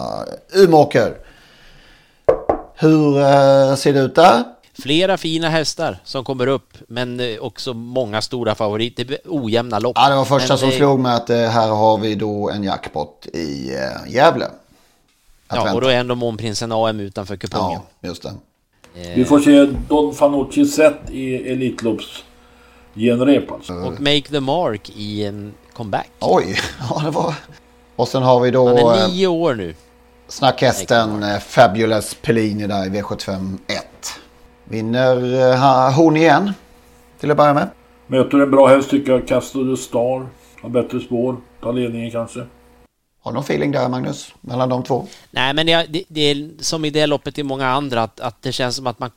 [0.55, 1.15] Umeåker.
[2.75, 4.45] Hur eh, ser det ut där?
[4.83, 9.19] Flera fina hästar som kommer upp, men eh, också många stora favoriter.
[9.25, 9.97] Ojämna lopp.
[9.97, 12.65] Ja, det var första men, som slog mig att eh, här har vi då en
[12.65, 14.47] jackpot i eh, Gävle.
[15.49, 15.75] Ja, vänta.
[15.75, 17.81] och då är ändå Månprinsen AM utanför kupongen.
[18.01, 18.35] Ja, just det.
[19.15, 22.25] Vi får se Don Fanucci sett i Elitlopps
[22.95, 23.73] genrep alltså.
[23.73, 26.11] Och Make the Mark i en comeback.
[26.21, 26.57] Oj,
[26.91, 27.35] ja det var...
[27.97, 28.69] Och sen har vi då...
[28.69, 29.75] Han är nio år nu.
[30.29, 33.87] Snackhästen Fabulous Pellini där i V75 1.
[34.65, 36.53] Vinner uh, hon igen.
[37.21, 37.69] Till att börja med.
[38.07, 39.29] Möter en bra häst tycker jag.
[39.29, 40.27] Castor the Star.
[40.63, 41.37] Har bättre spår.
[41.63, 42.47] Tar ledningen kanske.
[43.27, 44.35] Har du någon feeling där Magnus?
[44.41, 45.07] Mellan de två?
[45.31, 48.43] Nej men det, det, det är som i det loppet i många andra att, att
[48.43, 49.11] det känns som att man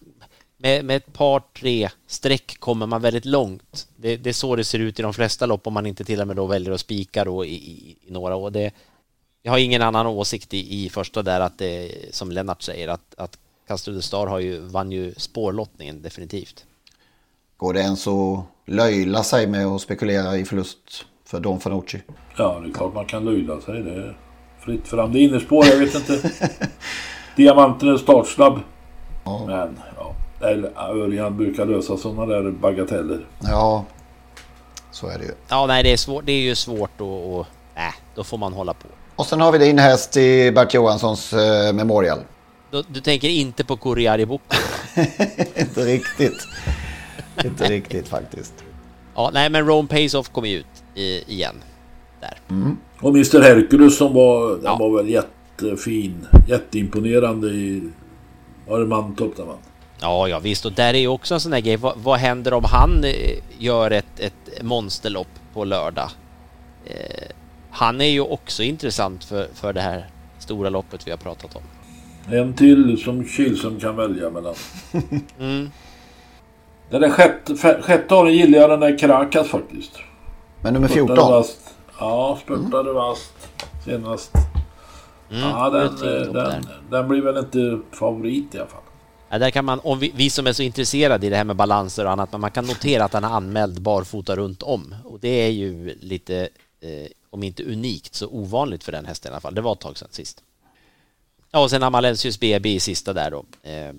[0.57, 3.87] med, med ett par, tre streck kommer man väldigt långt.
[3.95, 6.21] Det, det, är så det ser ut i de flesta lopp om man inte till
[6.21, 8.51] och med då väljer att spika då i, i, i några år.
[8.51, 8.71] Det,
[9.41, 13.15] jag har ingen annan åsikt i, i första där att det, som Lennart säger, att,
[13.17, 13.37] att
[13.67, 16.65] Castor Star har ju, vann ju spårlottningen definitivt.
[17.57, 22.01] Går det ens att löjla sig med att spekulera i förlust för Don Fanucci?
[22.37, 23.81] Ja, det är klart man kan löjla sig.
[23.81, 24.17] Det är
[24.59, 25.13] fritt fram.
[25.13, 26.31] Det är innerspår, jag vet inte.
[27.35, 28.59] Diamanten är startsnabb.
[29.23, 29.45] Ja.
[29.47, 30.15] Men ja,
[30.87, 33.25] Örjan brukar lösa sådana där bagateller.
[33.39, 33.85] Ja,
[34.91, 35.31] så är det ju.
[35.49, 37.01] Ja, nej, det är, svårt, det är ju svårt att...
[37.01, 38.87] Och, äh, då får man hålla på.
[39.15, 42.19] Och sen har vi din häst i Bert Johanssons eh, Memorial.
[42.71, 44.55] Du, du, tänker inte på Kuriari Boko?
[45.55, 46.47] inte riktigt.
[47.43, 48.53] inte riktigt faktiskt.
[49.15, 51.55] Ja, nej, men Rome Pays Off kommer ju ut i, igen.
[52.21, 52.37] Där.
[52.49, 52.77] Mm.
[52.99, 54.77] Och Mr Hercules som var, ja.
[54.77, 56.27] var väl jättefin.
[56.47, 57.89] Jätteimponerande i...
[58.67, 59.57] Var det Mantorp där man?
[60.01, 60.65] Ja, ja visst.
[60.65, 61.77] Och där är ju också en sån här grej.
[61.77, 66.09] Vad, vad händer om han eh, gör ett, ett monsterlopp på lördag?
[66.85, 67.27] Eh,
[67.71, 70.07] han är ju också intressant för, för det här
[70.39, 71.61] stora loppet vi har pratat om.
[72.33, 74.55] En till som Kihlström kan välja mellan.
[75.39, 75.69] mm.
[76.89, 79.91] Den där sjätte, sjätte gillar jag den där Karakas faktiskt.
[80.61, 81.15] Men nummer 14?
[81.17, 81.75] Vast.
[81.99, 82.95] Ja, spurtade mm.
[82.95, 83.33] vast
[83.85, 84.31] senast.
[85.31, 88.81] Mm, ja, den, den, den, den blir väl inte favorit i alla fall.
[89.29, 91.55] Ja, där kan man, om vi, vi, som är så intresserade i det här med
[91.55, 94.95] balanser och annat, men man kan notera att han är anmäld barfota runt om.
[95.05, 96.49] Och det är ju lite,
[96.81, 99.55] eh, om inte unikt, så ovanligt för den hästen i alla fall.
[99.55, 100.43] Det var ett tag sedan sist.
[101.51, 103.45] Ja, och sen Amalensius BB i sista där då.
[103.63, 103.93] Eh,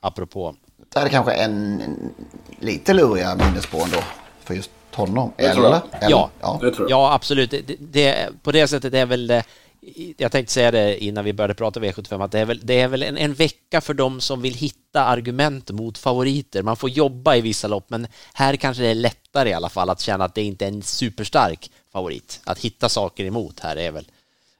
[0.00, 0.54] apropå.
[0.92, 2.14] Det är kanske en, en
[2.60, 3.98] lite luriga minnesspår ändå
[4.44, 5.32] för just honom.
[5.36, 5.66] Eller?
[5.66, 5.80] Eller?
[6.00, 6.60] Ja, ja.
[6.88, 7.50] ja absolut.
[7.50, 9.44] Det, det, på det sättet är väl det
[10.16, 12.88] jag tänkte säga det innan vi började prata V75 att det är väl, det är
[12.88, 16.62] väl en, en, vecka för dem som vill hitta argument mot favoriter.
[16.62, 19.90] Man får jobba i vissa lopp, men här kanske det är lättare i alla fall
[19.90, 22.40] att känna att det inte är en superstark favorit.
[22.44, 24.04] Att hitta saker emot här är väl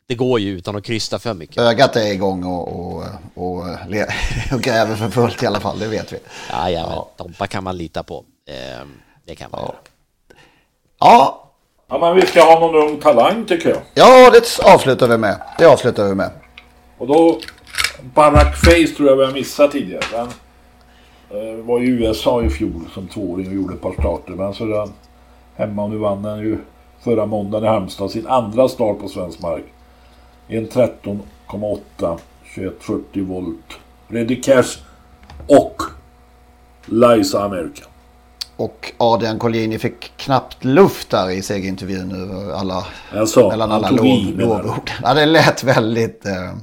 [0.06, 1.58] det går ju utan att krysta för mycket.
[1.58, 3.04] Ögat är igång och, och,
[3.34, 3.58] och,
[4.52, 6.18] och gräver för fullt i alla fall, det vet vi.
[6.50, 7.10] Ja, ja, ja.
[7.16, 8.24] Tompa kan man lita på.
[8.46, 8.92] Ehm,
[9.24, 9.66] det kan man ja.
[9.66, 9.78] göra.
[10.99, 11.44] Ja.
[11.88, 13.78] Ja, men vi ska ha någon ung talang tycker jag.
[13.94, 15.40] Ja, det avslutar vi med.
[15.59, 16.30] Det avslutar vi med.
[16.99, 17.38] Och då,
[18.14, 20.05] Barack Face tror jag vi har missat tidigare.
[20.12, 20.28] Han
[21.30, 24.32] eh, var i USA i fjol som tvååring och gjorde ett par starter.
[24.32, 24.92] Men så är han
[25.57, 26.59] hemma och nu vann han ju
[27.05, 29.64] förra måndagen i Halmstad sin andra start på svensk mark.
[30.49, 32.18] En 13,8
[32.55, 33.78] 2170 volt.
[34.09, 34.78] Ready Cash
[35.46, 35.82] och
[36.84, 37.84] Liza America.
[38.59, 44.38] Och Adrian Colgjini fick knappt luft där i segerintervjun över alla, alltså, mellan alla lov,
[44.38, 44.90] lovord.
[45.02, 46.54] Ja, det lät väldigt eh,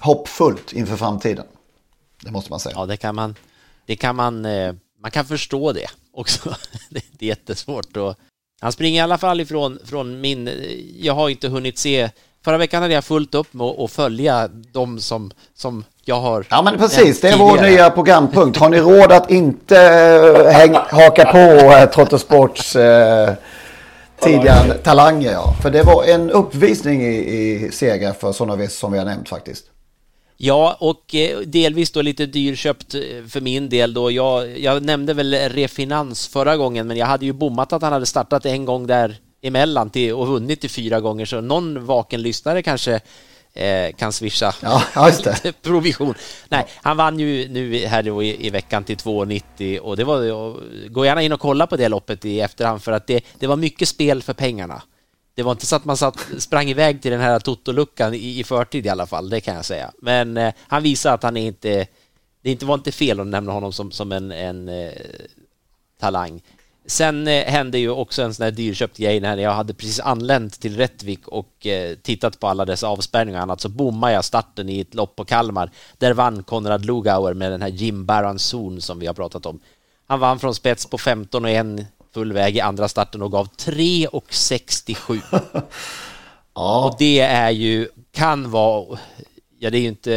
[0.00, 1.46] hoppfullt inför framtiden.
[2.22, 2.74] Det måste man säga.
[2.78, 3.34] Ja, det kan man.
[3.86, 4.44] Det kan man.
[4.44, 6.54] Eh, man kan förstå det också.
[6.90, 8.14] det är jättesvårt och
[8.60, 10.50] han springer i alla fall ifrån från min.
[10.98, 12.10] Jag har inte hunnit se.
[12.44, 16.46] Förra veckan hade jag fullt upp med att följa de som som jag har.
[16.50, 17.20] Ja, men precis.
[17.20, 18.58] Det är vår nya programpunkt.
[18.58, 23.32] Har ni råd att inte eh, häng, haka på eh, Trottosports eh,
[24.20, 25.32] tidigare talanger?
[25.32, 25.54] Ja.
[25.62, 29.64] För det var en uppvisning i, i seger för sådana som vi har nämnt faktiskt.
[30.36, 32.92] Ja, och eh, delvis då lite dyrköpt
[33.28, 34.10] för min del då.
[34.10, 38.06] Jag, jag nämnde väl Refinans förra gången, men jag hade ju bommat att han hade
[38.06, 42.62] startat en gång där emellan till, och vunnit till fyra gånger, så någon vaken lyssnare
[42.62, 43.00] kanske
[43.52, 44.82] eh, kan swisha ja,
[45.62, 46.14] provision.
[46.48, 51.04] Nej, han vann ju nu här i, i veckan till 2,90 och det var, gå
[51.04, 53.88] gärna in och kolla på det loppet i efterhand för att det, det var mycket
[53.88, 54.82] spel för pengarna.
[55.34, 58.44] Det var inte så att man satt, sprang iväg till den här totoluckan i, i
[58.44, 59.92] förtid i alla fall, det kan jag säga.
[59.98, 61.86] Men eh, han visar att han är inte,
[62.42, 64.92] det inte var inte fel att nämna honom som, som en, en eh,
[66.00, 66.42] talang.
[66.86, 70.60] Sen eh, hände ju också en sån här dyrköpt grej när jag hade precis anlänt
[70.60, 74.68] till Rättvik och eh, tittat på alla dessa avspärrningar och annat så bommade jag starten
[74.68, 75.70] i ett lopp på Kalmar.
[75.98, 79.60] Där vann Konrad Lugauer med den här Jim Baranzon som vi har pratat om.
[80.06, 83.48] Han vann från spets på 15 och en full väg i andra starten och gav
[83.48, 85.20] 3,67.
[86.54, 86.84] ja.
[86.84, 88.98] Och det är ju, kan vara,
[89.58, 90.10] ja det är ju inte,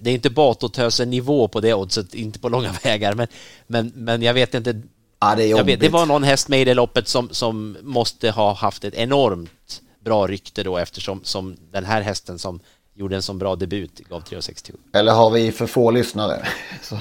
[0.00, 3.26] det är inte Batotösen nivå på det oddset, inte på långa vägar, men,
[3.66, 4.82] men, men jag vet inte.
[5.30, 7.76] Ja, det, är jag vet, det var någon häst med i det loppet som, som
[7.82, 12.60] måste ha haft ett enormt bra rykte då eftersom som den här hästen som
[12.94, 14.74] gjorde en så bra debut gav 3,60.
[14.92, 16.46] Eller har vi för få lyssnare?
[16.82, 16.98] Så,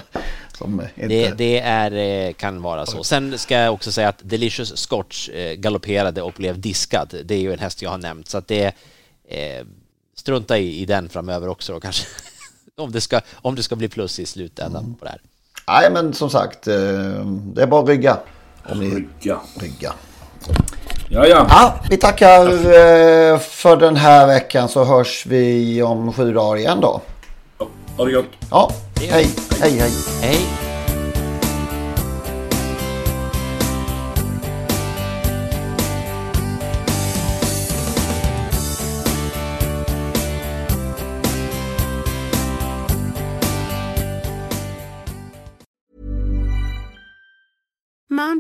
[0.65, 1.07] inte...
[1.07, 3.03] det, det, är, eh, kan vara så.
[3.03, 7.15] Sen ska jag också säga att Delicious Scotch eh, galopperade och blev diskad.
[7.25, 8.65] Det är ju en häst jag har nämnt, så att det
[9.27, 9.65] eh,
[10.15, 12.07] strunta i, i den framöver också då kanske.
[12.77, 14.95] om, det ska, om det ska bli plus i slutändan mm.
[14.95, 15.21] på det här.
[15.67, 16.75] Nej, men som sagt, eh,
[17.25, 18.17] det är bara att rygga.
[18.65, 18.89] Om ni...
[18.89, 19.39] Rygga.
[19.59, 19.93] Rygga.
[21.09, 21.45] Ja, ja.
[21.49, 26.81] ja, vi tackar eh, för den här veckan så hörs vi om sju dagar igen
[26.81, 27.01] då.
[27.59, 28.25] Ja, ha det gott.
[28.51, 29.29] Ja, hej,
[29.61, 29.91] hej, hej.
[30.21, 30.72] Hej.